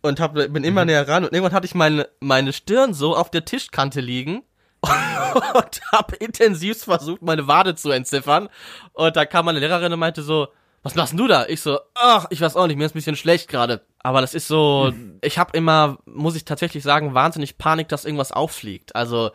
und 0.00 0.20
hab, 0.20 0.34
bin 0.34 0.64
immer 0.64 0.84
näher 0.84 1.06
ran 1.06 1.24
und 1.24 1.32
irgendwann 1.32 1.54
hatte 1.54 1.66
ich 1.66 1.74
meine 1.74 2.08
meine 2.20 2.52
Stirn 2.52 2.94
so 2.94 3.16
auf 3.16 3.30
der 3.30 3.44
Tischkante 3.44 4.00
liegen 4.00 4.42
und 5.54 5.80
hab 5.92 6.12
intensiv 6.20 6.82
versucht, 6.82 7.22
meine 7.22 7.46
Wade 7.46 7.74
zu 7.76 7.90
entziffern. 7.90 8.48
Und 8.92 9.16
da 9.16 9.24
kam 9.24 9.44
meine 9.44 9.60
Lehrerin 9.60 9.92
und 9.92 10.00
meinte 10.00 10.22
so, 10.22 10.48
was 10.82 10.94
machst 10.94 11.18
du 11.18 11.28
da? 11.28 11.46
Ich 11.46 11.60
so, 11.60 11.78
ach, 11.94 12.26
ich 12.30 12.40
weiß 12.40 12.56
auch 12.56 12.66
nicht, 12.66 12.76
mir 12.76 12.86
ist 12.86 12.92
ein 12.92 12.98
bisschen 12.98 13.16
schlecht 13.16 13.48
gerade. 13.48 13.82
Aber 14.00 14.20
das 14.20 14.34
ist 14.34 14.48
so, 14.48 14.92
ich 15.22 15.38
habe 15.38 15.56
immer, 15.56 15.98
muss 16.06 16.34
ich 16.34 16.44
tatsächlich 16.44 16.82
sagen, 16.82 17.14
wahnsinnig 17.14 17.56
Panik, 17.56 17.88
dass 17.88 18.04
irgendwas 18.04 18.32
auffliegt. 18.32 18.96
Also 18.96 19.30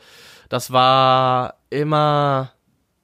das 0.50 0.72
war 0.72 1.56
immer, 1.70 2.51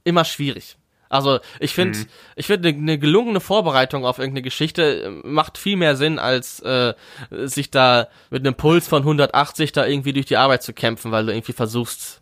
immer 0.03 0.25
schwierig. 0.25 0.77
Also 1.13 1.39
ich 1.59 1.75
finde, 1.75 1.99
ich 2.35 2.47
finde 2.47 2.69
eine 2.69 2.81
ne 2.81 2.97
gelungene 2.97 3.39
Vorbereitung 3.39 4.03
auf 4.03 4.17
irgendeine 4.17 4.41
Geschichte 4.41 5.03
äh, 5.03 5.09
macht 5.27 5.59
viel 5.59 5.77
mehr 5.77 5.95
Sinn, 5.95 6.17
als 6.17 6.59
äh, 6.61 6.95
sich 7.29 7.69
da 7.69 8.07
mit 8.31 8.43
einem 8.43 8.55
Puls 8.55 8.87
von 8.87 9.03
180 9.03 9.73
da 9.73 9.85
irgendwie 9.85 10.13
durch 10.13 10.25
die 10.25 10.37
Arbeit 10.37 10.63
zu 10.63 10.73
kämpfen, 10.73 11.11
weil 11.11 11.27
du 11.27 11.31
irgendwie 11.31 11.53
versuchst 11.53 12.19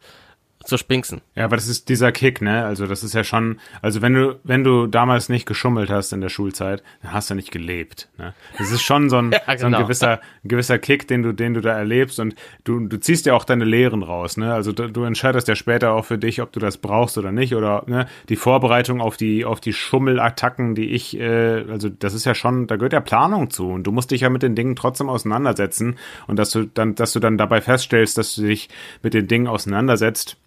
zu 0.64 0.78
spinksen. 0.78 1.22
Ja, 1.36 1.46
aber 1.46 1.56
das 1.56 1.68
ist 1.68 1.90
dieser 1.90 2.12
Kick, 2.12 2.42
ne? 2.42 2.66
Also 2.66 2.88
das 2.88 3.04
ist 3.04 3.14
ja 3.14 3.24
schon, 3.24 3.60
also 3.82 4.02
wenn 4.02 4.14
du, 4.14 4.40
wenn 4.44 4.64
du 4.64 4.88
damals 4.88 5.30
nicht 5.30 5.46
geschummelt 5.46 5.90
hast 5.90 6.14
in 6.14 6.22
der 6.22 6.30
Schulzeit, 6.30 6.84
dann 7.02 7.14
hast 7.14 7.30
du 7.30 7.36
nicht 7.36 7.52
gelebt. 7.52 8.10
Ne? 8.18 8.34
Das 8.58 8.72
ist 8.72 8.82
schon 8.82 9.10
so 9.10 9.18
ein, 9.18 9.32
Ja, 9.48 9.58
so 9.58 9.66
ein 9.66 9.72
genau. 9.72 9.84
gewisser, 9.84 10.22
gewisser 10.44 10.80
Kick, 10.80 11.08
den 11.08 11.24
du, 11.24 11.34
den 11.34 11.54
du 11.54 11.62
da 11.62 11.78
erlebst 11.78 12.20
und 12.20 12.36
du, 12.64 12.80
du 12.88 13.00
ziehst 13.00 13.26
ja 13.26 13.34
auch 13.34 13.44
deine 13.44 13.66
Lehren 13.66 14.04
raus, 14.04 14.38
ne? 14.38 14.54
Also 14.54 14.72
du, 14.72 14.88
du 14.90 15.04
entscheidest 15.04 15.48
ja 15.48 15.56
später 15.56 15.94
auch 15.94 16.06
für 16.06 16.18
dich, 16.18 16.42
ob 16.42 16.52
du 16.52 16.60
das 16.60 16.78
brauchst 16.78 17.18
oder 17.18 17.32
nicht 17.32 17.56
oder 17.56 17.84
ne? 17.88 18.08
die 18.30 18.36
Vorbereitung 18.36 19.02
auf 19.02 19.18
die, 19.18 19.46
auf 19.46 19.60
die 19.60 19.74
Schummelattacken, 19.74 20.76
die 20.76 20.92
ich, 20.92 21.20
äh, 21.20 21.66
also 21.70 21.90
das 21.90 22.14
ist 22.14 22.26
ja 22.26 22.36
schon, 22.36 22.68
da 22.68 22.76
gehört 22.76 22.94
ja 22.94 23.02
Planung 23.02 23.50
zu 23.50 23.70
und 23.70 23.84
du 23.84 23.92
musst 23.92 24.12
dich 24.12 24.22
ja 24.22 24.30
mit 24.30 24.44
den 24.44 24.56
Dingen 24.56 24.76
trotzdem 24.76 25.10
auseinandersetzen 25.10 25.98
und 26.28 26.38
dass 26.38 26.52
du 26.52 26.66
dann, 26.66 26.96
dass 26.96 27.14
du 27.14 27.20
dann 27.20 27.38
dabei 27.38 27.62
feststellst, 27.62 28.18
dass 28.18 28.36
du 28.36 28.44
dich 28.44 28.70
mit 29.02 29.14
den 29.14 29.28
Dingen 29.28 29.48
auseinandersetzt. 29.48 30.38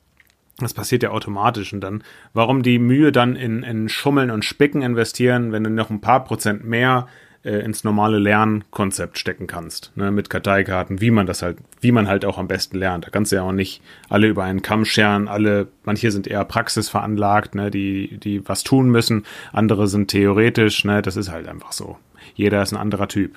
Das 0.58 0.74
passiert 0.74 1.02
ja 1.02 1.10
automatisch. 1.10 1.72
Und 1.72 1.80
dann, 1.80 2.04
warum 2.32 2.62
die 2.62 2.78
Mühe 2.78 3.12
dann 3.12 3.36
in, 3.36 3.62
in 3.62 3.88
Schummeln 3.88 4.30
und 4.30 4.44
Spicken 4.44 4.82
investieren, 4.82 5.52
wenn 5.52 5.64
du 5.64 5.70
noch 5.70 5.90
ein 5.90 6.00
paar 6.00 6.24
Prozent 6.24 6.64
mehr 6.64 7.08
äh, 7.44 7.58
ins 7.58 7.84
normale 7.84 8.18
Lernkonzept 8.18 9.18
stecken 9.18 9.46
kannst, 9.46 9.92
ne, 9.96 10.10
mit 10.10 10.30
Karteikarten, 10.30 11.00
wie 11.00 11.10
man 11.10 11.26
das 11.26 11.42
halt, 11.42 11.58
wie 11.80 11.92
man 11.92 12.08
halt 12.08 12.24
auch 12.24 12.38
am 12.38 12.48
besten 12.48 12.78
lernt. 12.78 13.06
Da 13.06 13.10
kannst 13.10 13.32
du 13.32 13.36
ja 13.36 13.42
auch 13.42 13.52
nicht 13.52 13.82
alle 14.08 14.28
über 14.28 14.44
einen 14.44 14.62
Kamm 14.62 14.84
scheren, 14.84 15.28
alle, 15.28 15.68
manche 15.84 16.10
sind 16.10 16.26
eher 16.26 16.44
praxisveranlagt, 16.44 17.54
ne, 17.54 17.70
die, 17.70 18.18
die 18.18 18.48
was 18.48 18.64
tun 18.64 18.88
müssen, 18.88 19.24
andere 19.52 19.88
sind 19.88 20.08
theoretisch, 20.08 20.84
ne, 20.84 21.02
das 21.02 21.16
ist 21.16 21.30
halt 21.30 21.46
einfach 21.46 21.72
so. 21.72 21.98
Jeder 22.34 22.62
ist 22.62 22.72
ein 22.72 22.78
anderer 22.78 23.08
Typ. 23.08 23.36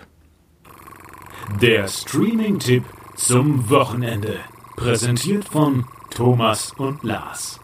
Der 1.62 1.88
Streaming-Tipp 1.88 2.84
zum 3.16 3.70
Wochenende. 3.70 4.36
Präsentiert 4.76 5.46
von 5.46 5.86
Thomas 6.18 6.72
und 6.80 7.04
Lars. 7.04 7.60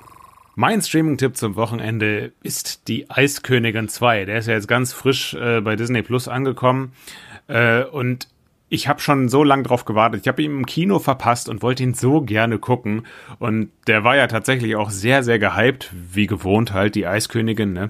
Mein 0.53 0.79
Streaming-Tipp 0.79 1.35
zum 1.35 1.55
Wochenende 1.55 2.33
ist 2.43 2.87
die 2.87 3.09
Eiskönigin 3.09 3.89
2. 3.89 4.25
Der 4.25 4.37
ist 4.37 4.47
ja 4.47 4.53
jetzt 4.53 4.67
ganz 4.67 4.93
frisch 4.93 5.33
äh, 5.33 5.59
bei 5.61 5.75
Disney 5.75 6.03
Plus 6.03 6.27
angekommen. 6.27 6.91
Äh, 7.47 7.83
und 7.85 8.27
ich 8.69 8.87
habe 8.87 8.99
schon 8.99 9.27
so 9.27 9.43
lange 9.43 9.63
drauf 9.63 9.85
gewartet. 9.85 10.21
Ich 10.21 10.27
habe 10.27 10.43
ihn 10.43 10.51
im 10.51 10.65
Kino 10.67 10.99
verpasst 10.99 11.49
und 11.49 11.63
wollte 11.63 11.81
ihn 11.81 11.95
so 11.95 12.21
gerne 12.21 12.59
gucken. 12.59 13.07
Und 13.39 13.71
der 13.87 14.03
war 14.03 14.15
ja 14.15 14.27
tatsächlich 14.27 14.75
auch 14.75 14.91
sehr, 14.91 15.23
sehr 15.23 15.39
gehypt, 15.39 15.91
wie 15.91 16.27
gewohnt 16.27 16.73
halt, 16.73 16.93
die 16.93 17.07
Eiskönigin, 17.07 17.73
ne? 17.73 17.89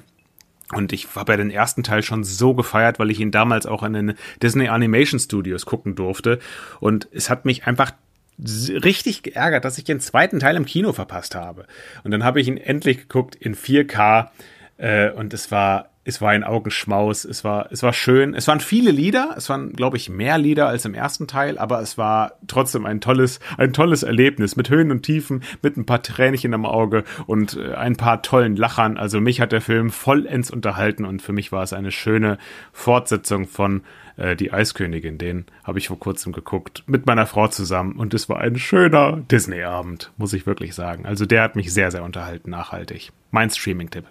Und 0.71 0.93
ich 0.93 1.13
habe 1.13 1.33
ja 1.33 1.37
den 1.37 1.51
ersten 1.51 1.83
Teil 1.83 2.03
schon 2.03 2.23
so 2.23 2.53
gefeiert, 2.53 2.99
weil 2.99 3.11
ich 3.11 3.19
ihn 3.19 3.31
damals 3.31 3.65
auch 3.65 3.83
in 3.83 3.93
den 3.93 4.13
Disney 4.41 4.69
Animation 4.69 5.19
Studios 5.19 5.65
gucken 5.65 5.95
durfte. 5.95 6.39
Und 6.79 7.09
es 7.11 7.29
hat 7.29 7.43
mich 7.43 7.67
einfach 7.67 7.91
richtig 8.39 9.23
geärgert, 9.23 9.65
dass 9.65 9.77
ich 9.77 9.83
den 9.83 9.99
zweiten 9.99 10.39
Teil 10.39 10.55
im 10.55 10.65
Kino 10.65 10.93
verpasst 10.93 11.35
habe. 11.35 11.65
Und 12.03 12.11
dann 12.11 12.23
habe 12.23 12.41
ich 12.41 12.47
ihn 12.47 12.57
endlich 12.57 12.97
geguckt 12.97 13.35
in 13.35 13.55
4K 13.55 14.29
äh, 14.77 15.11
und 15.11 15.33
es 15.33 15.51
war 15.51 15.89
es 16.05 16.21
war 16.21 16.31
ein 16.31 16.43
Augenschmaus, 16.43 17.23
es 17.23 17.43
war 17.43 17.67
es 17.71 17.81
war 17.81 17.93
schön. 17.93 18.33
Es 18.33 18.47
waren 18.47 18.59
viele 18.59 18.91
Lieder, 18.91 19.35
es 19.37 19.49
waren 19.49 19.73
glaube 19.73 19.97
ich 19.97 20.09
mehr 20.09 20.37
Lieder 20.37 20.67
als 20.67 20.85
im 20.85 20.93
ersten 20.93 21.27
Teil, 21.27 21.57
aber 21.57 21.81
es 21.81 21.97
war 21.97 22.33
trotzdem 22.47 22.85
ein 22.85 22.99
tolles 22.99 23.39
ein 23.57 23.73
tolles 23.73 24.03
Erlebnis 24.03 24.55
mit 24.55 24.69
Höhen 24.69 24.91
und 24.91 25.03
Tiefen, 25.03 25.43
mit 25.61 25.77
ein 25.77 25.85
paar 25.85 26.01
Tränchen 26.01 26.53
am 26.53 26.65
Auge 26.65 27.03
und 27.25 27.55
äh, 27.57 27.73
ein 27.75 27.95
paar 27.95 28.21
tollen 28.21 28.55
Lachern. 28.55 28.97
Also 28.97 29.21
mich 29.21 29.39
hat 29.39 29.51
der 29.51 29.61
Film 29.61 29.91
vollends 29.91 30.51
unterhalten 30.51 31.05
und 31.05 31.21
für 31.21 31.33
mich 31.33 31.51
war 31.51 31.63
es 31.63 31.73
eine 31.73 31.91
schöne 31.91 32.37
Fortsetzung 32.73 33.47
von 33.47 33.83
äh, 34.17 34.35
Die 34.35 34.51
Eiskönigin. 34.51 35.17
Den 35.17 35.45
habe 35.63 35.79
ich 35.79 35.87
vor 35.87 35.99
kurzem 35.99 36.33
geguckt 36.33 36.83
mit 36.85 37.05
meiner 37.05 37.27
Frau 37.27 37.47
zusammen 37.47 37.93
und 37.93 38.13
es 38.13 38.27
war 38.27 38.41
ein 38.41 38.57
schöner 38.57 39.21
Disney-Abend, 39.31 40.11
muss 40.17 40.33
ich 40.33 40.45
wirklich 40.45 40.75
sagen. 40.75 41.05
Also 41.05 41.25
der 41.25 41.43
hat 41.43 41.55
mich 41.55 41.73
sehr, 41.73 41.91
sehr 41.91 42.03
unterhalten, 42.03 42.49
nachhaltig. 42.49 43.11
Mein 43.31 43.49
Streaming-Tipp. 43.49 44.05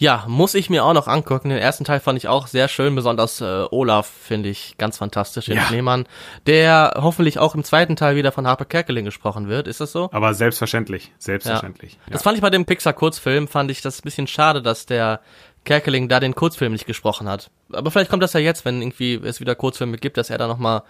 Ja, 0.00 0.24
muss 0.28 0.54
ich 0.54 0.70
mir 0.70 0.84
auch 0.84 0.92
noch 0.92 1.08
angucken. 1.08 1.48
Den 1.48 1.58
ersten 1.58 1.82
Teil 1.84 1.98
fand 1.98 2.16
ich 2.18 2.28
auch 2.28 2.46
sehr 2.46 2.68
schön, 2.68 2.94
besonders 2.94 3.40
äh, 3.40 3.64
Olaf 3.72 4.06
finde 4.06 4.48
ich 4.48 4.76
ganz 4.78 4.96
fantastisch, 4.96 5.46
den 5.46 5.56
Ja. 5.56 5.62
Schneemann, 5.64 6.06
der 6.46 6.94
hoffentlich 6.98 7.40
auch 7.40 7.56
im 7.56 7.64
zweiten 7.64 7.96
Teil 7.96 8.14
wieder 8.14 8.30
von 8.30 8.46
Harper 8.46 8.64
Kerkeling 8.64 9.04
gesprochen 9.04 9.48
wird. 9.48 9.66
Ist 9.66 9.80
das 9.80 9.90
so? 9.90 10.08
Aber 10.12 10.34
selbstverständlich, 10.34 11.12
selbstverständlich. 11.18 11.98
Das 12.08 12.22
fand 12.22 12.36
ich 12.36 12.42
bei 12.42 12.50
dem 12.50 12.64
Pixar-Kurzfilm, 12.64 13.48
fand 13.48 13.72
ich 13.72 13.82
das 13.82 13.98
ein 13.98 14.02
bisschen 14.04 14.28
schade, 14.28 14.62
dass 14.62 14.86
der 14.86 15.20
Kerkeling 15.64 16.08
da 16.08 16.20
den 16.20 16.36
Kurzfilm 16.36 16.72
nicht 16.72 16.86
gesprochen 16.86 17.28
hat. 17.28 17.50
Aber 17.72 17.90
vielleicht 17.90 18.08
kommt 18.08 18.22
das 18.22 18.32
ja 18.34 18.40
jetzt, 18.40 18.64
wenn 18.64 18.80
irgendwie 18.80 19.14
es 19.14 19.40
wieder 19.40 19.56
Kurzfilme 19.56 19.98
gibt, 19.98 20.16
dass 20.16 20.30
er 20.30 20.38
da 20.38 20.46
nochmal 20.46 20.82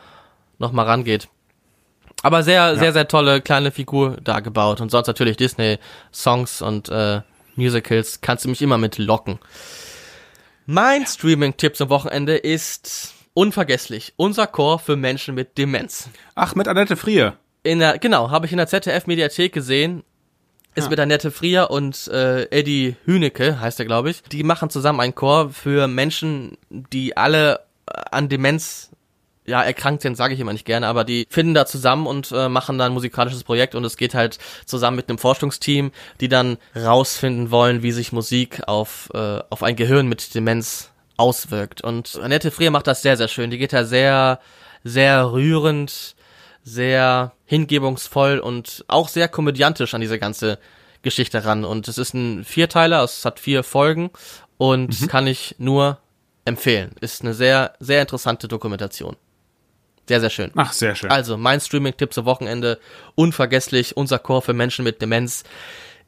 noch 0.58 0.72
mal 0.72 0.84
rangeht. 0.84 1.28
Aber 2.22 2.42
sehr, 2.42 2.76
sehr, 2.76 2.92
sehr 2.92 3.08
tolle 3.08 3.40
kleine 3.40 3.70
Figur 3.70 4.18
da 4.22 4.40
gebaut. 4.40 4.80
Und 4.82 4.90
sonst 4.90 5.06
natürlich 5.06 5.36
Disney-Songs 5.38 6.60
und 6.62 6.88
äh, 6.90 7.22
Musicals 7.58 8.20
kannst 8.20 8.44
du 8.44 8.48
mich 8.48 8.62
immer 8.62 8.78
mit 8.78 8.98
locken. 8.98 9.38
Mein 10.66 11.06
Streaming-Tipp 11.06 11.76
zum 11.76 11.88
Wochenende 11.90 12.36
ist 12.36 13.14
unvergesslich. 13.34 14.14
Unser 14.16 14.46
Chor 14.46 14.78
für 14.78 14.96
Menschen 14.96 15.34
mit 15.34 15.58
Demenz. 15.58 16.08
Ach, 16.34 16.54
mit 16.54 16.68
Annette 16.68 16.96
Frier. 16.96 17.36
In 17.62 17.78
der, 17.80 17.98
genau, 17.98 18.30
habe 18.30 18.46
ich 18.46 18.52
in 18.52 18.58
der 18.58 18.66
ZDF-Mediathek 18.66 19.52
gesehen. 19.52 20.04
Ist 20.74 20.84
Ja. 20.84 20.90
mit 20.90 21.00
Annette 21.00 21.30
Frier 21.30 21.70
und 21.70 22.06
äh, 22.08 22.44
Eddie 22.50 22.96
Hünecke, 23.04 23.60
heißt 23.60 23.80
er, 23.80 23.86
glaube 23.86 24.10
ich. 24.10 24.22
Die 24.24 24.42
machen 24.44 24.70
zusammen 24.70 25.00
einen 25.00 25.14
Chor 25.14 25.50
für 25.50 25.88
Menschen, 25.88 26.56
die 26.70 27.16
alle 27.16 27.60
an 28.10 28.28
Demenz 28.28 28.90
ja, 29.48 29.62
erkrankt 29.62 30.02
sind, 30.02 30.16
sage 30.16 30.34
ich 30.34 30.40
immer 30.40 30.52
nicht 30.52 30.66
gerne, 30.66 30.86
aber 30.86 31.04
die 31.04 31.26
finden 31.30 31.54
da 31.54 31.66
zusammen 31.66 32.06
und 32.06 32.30
äh, 32.32 32.48
machen 32.48 32.78
da 32.78 32.86
ein 32.86 32.92
musikalisches 32.92 33.44
Projekt 33.44 33.74
und 33.74 33.84
es 33.84 33.96
geht 33.96 34.14
halt 34.14 34.38
zusammen 34.66 34.96
mit 34.96 35.08
einem 35.08 35.18
Forschungsteam, 35.18 35.90
die 36.20 36.28
dann 36.28 36.58
rausfinden 36.76 37.50
wollen, 37.50 37.82
wie 37.82 37.92
sich 37.92 38.12
Musik 38.12 38.62
auf, 38.66 39.10
äh, 39.14 39.40
auf 39.50 39.62
ein 39.62 39.76
Gehirn 39.76 40.06
mit 40.06 40.34
Demenz 40.34 40.90
auswirkt. 41.16 41.80
Und 41.80 42.18
Annette 42.22 42.50
Frier 42.50 42.70
macht 42.70 42.86
das 42.86 43.02
sehr, 43.02 43.16
sehr 43.16 43.28
schön. 43.28 43.50
Die 43.50 43.58
geht 43.58 43.72
da 43.72 43.84
sehr, 43.84 44.40
sehr 44.84 45.32
rührend, 45.32 46.14
sehr 46.62 47.32
hingebungsvoll 47.46 48.38
und 48.38 48.84
auch 48.88 49.08
sehr 49.08 49.28
komödiantisch 49.28 49.94
an 49.94 50.00
diese 50.00 50.18
ganze 50.18 50.58
Geschichte 51.02 51.44
ran. 51.44 51.64
Und 51.64 51.88
es 51.88 51.96
ist 51.96 52.14
ein 52.14 52.44
Vierteiler, 52.44 53.02
es 53.02 53.24
hat 53.24 53.40
vier 53.40 53.62
Folgen 53.62 54.10
und 54.58 55.08
kann 55.08 55.26
ich 55.26 55.56
nur 55.58 55.98
empfehlen. 56.44 56.92
Ist 57.00 57.22
eine 57.22 57.34
sehr, 57.34 57.74
sehr 57.80 58.02
interessante 58.02 58.48
Dokumentation. 58.48 59.16
Sehr, 60.08 60.20
sehr 60.20 60.30
schön. 60.30 60.50
Ach, 60.56 60.72
sehr 60.72 60.94
schön. 60.94 61.10
Also, 61.10 61.36
mein 61.36 61.60
Streaming-Tipp 61.60 62.12
zum 62.12 62.24
Wochenende, 62.24 62.78
unvergesslich, 63.14 63.96
unser 63.96 64.18
Chor 64.18 64.42
für 64.42 64.52
Menschen 64.54 64.84
mit 64.84 65.00
Demenz 65.02 65.44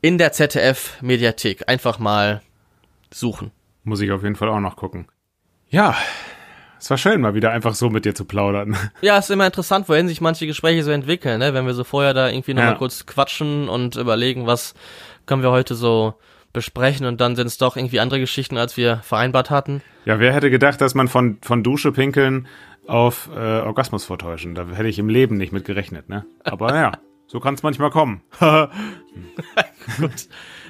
in 0.01 0.17
der 0.19 0.33
ZDF-Mediathek. 0.33 1.69
Einfach 1.69 1.99
mal 1.99 2.41
suchen. 3.13 3.51
Muss 3.85 4.01
ich 4.01 4.11
auf 4.13 4.23
jeden 4.23 4.37
Fall 4.37 4.49
auch 4.49 4.61
noch 4.61 4.77
gucken. 4.77 5.07
Ja, 5.69 5.97
Es 6.79 6.89
war 6.89 6.97
schön, 6.97 7.21
mal 7.21 7.35
wieder 7.35 7.51
einfach 7.51 7.75
so 7.75 7.91
mit 7.91 8.07
dir 8.07 8.15
zu 8.15 8.25
plaudern. 8.25 8.75
Ja, 9.03 9.19
ist 9.19 9.31
immer 9.31 9.45
interessant, 9.47 9.89
wohin 9.91 10.09
sich 10.09 10.23
manche 10.23 10.47
Gespräche 10.47 10.83
so 10.83 10.91
entwickeln, 10.91 11.39
ne? 11.39 11.53
Wenn 11.53 11.67
wir 11.67 11.75
so 11.75 11.85
vorher 11.85 12.15
da 12.15 12.29
irgendwie 12.31 12.55
nochmal 12.55 12.69
Ja. 12.69 12.73
mal 12.73 12.79
kurz 12.79 13.05
quatschen 13.05 13.69
und 13.69 13.97
überlegen, 13.97 14.47
was 14.47 14.73
können 15.27 15.43
wir 15.43 15.51
heute 15.51 15.75
so 15.75 16.15
besprechen 16.55 17.05
und 17.07 17.21
dann 17.21 17.37
sind 17.37 17.47
es 17.47 17.59
doch 17.59 17.77
irgendwie 17.77 18.01
andere 18.01 18.19
Geschichten, 18.19 18.57
als 18.57 18.77
wir 18.79 18.97
vereinbart 19.05 19.51
hatten. 19.51 19.83
Ja, 20.07 20.19
wer 20.19 20.33
hätte 20.33 20.51
gedacht, 20.51 20.81
dass 20.81 20.95
man 20.95 21.07
von, 21.09 21.37
von 21.43 21.63
Dusche 21.63 21.93
pinkeln 21.93 22.49
auf 22.91 23.31
äh, 23.35 23.61
Orgasmus 23.61 24.05
vortäuschen? 24.05 24.55
Da 24.55 24.67
hätte 24.67 24.89
ich 24.89 24.99
im 24.99 25.09
Leben 25.09 25.37
nicht 25.37 25.53
mit 25.53 25.65
gerechnet, 25.65 26.09
ne? 26.09 26.27
Aber 26.45 26.75
ja, 26.75 26.93
so 27.27 27.41
kann 27.41 27.55
es 27.55 27.63
manchmal 27.63 27.91
kommen. 27.91 28.23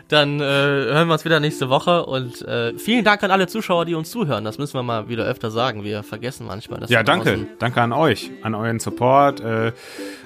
Dann 0.09 0.41
äh, 0.41 0.43
hören 0.43 1.09
wir 1.09 1.15
uns 1.15 1.25
wieder 1.25 1.39
nächste 1.39 1.71
Woche 1.71 2.05
und 2.05 2.43
äh, 2.43 2.77
vielen 2.77 3.05
Dank 3.05 3.23
an 3.23 3.31
alle 3.31 3.47
Zuschauer, 3.47 3.85
die 3.85 3.95
uns 3.95 4.11
zuhören. 4.11 4.45
Das 4.45 4.59
müssen 4.59 4.75
wir 4.75 4.83
mal 4.83 5.09
wieder 5.09 5.25
öfter 5.25 5.53
sagen. 5.53 5.85
Wir 5.85 6.03
vergessen 6.03 6.47
manchmal 6.47 6.81
das. 6.81 6.91
ja, 6.91 7.05
da 7.05 7.13
danke. 7.13 7.47
Danke 7.61 7.81
an 7.81 7.93
euch, 7.93 8.31
an 8.43 8.57
euren 8.57 8.81
Support 8.81 9.41
äh, 9.41 9.69
äh, 9.69 9.73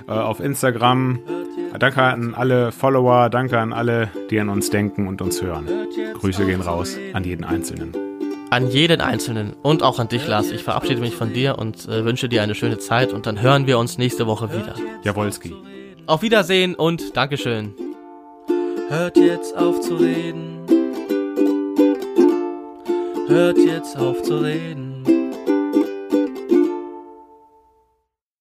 auf 0.08 0.40
Instagram. 0.40 1.20
Danke 1.78 2.02
an 2.02 2.34
alle 2.34 2.72
Follower, 2.72 3.28
danke 3.28 3.58
an 3.58 3.72
alle, 3.72 4.10
die 4.30 4.40
an 4.40 4.48
uns 4.48 4.70
denken 4.70 5.06
und 5.06 5.20
uns 5.20 5.42
hören. 5.42 5.68
Grüße 6.18 6.46
gehen 6.46 6.62
raus 6.62 6.96
an 7.12 7.24
jeden 7.24 7.44
Einzelnen. 7.44 8.03
An 8.54 8.70
jeden 8.70 9.00
Einzelnen 9.00 9.52
und 9.64 9.82
auch 9.82 9.98
an 9.98 10.06
dich, 10.06 10.28
Lars. 10.28 10.52
Ich 10.52 10.62
verabschiede 10.62 11.00
mich 11.00 11.16
von 11.16 11.32
dir 11.32 11.58
und 11.58 11.88
äh, 11.88 12.04
wünsche 12.04 12.28
dir 12.28 12.40
eine 12.40 12.54
schöne 12.54 12.78
Zeit 12.78 13.12
und 13.12 13.26
dann 13.26 13.42
hören 13.42 13.66
wir 13.66 13.80
uns 13.80 13.98
nächste 13.98 14.28
Woche 14.28 14.48
wieder. 14.52 14.76
Jawolski. 15.02 15.52
Auf 16.06 16.22
Wiedersehen 16.22 16.76
und 16.76 17.16
Dankeschön. 17.16 17.74
Hört 18.88 19.16
jetzt 19.16 19.56
auf 19.56 19.80
zu 19.80 19.96
reden. 19.96 20.60
Hört 23.26 23.58
jetzt 23.58 23.96
auf 23.96 24.22
zu 24.22 24.36
reden. 24.36 24.93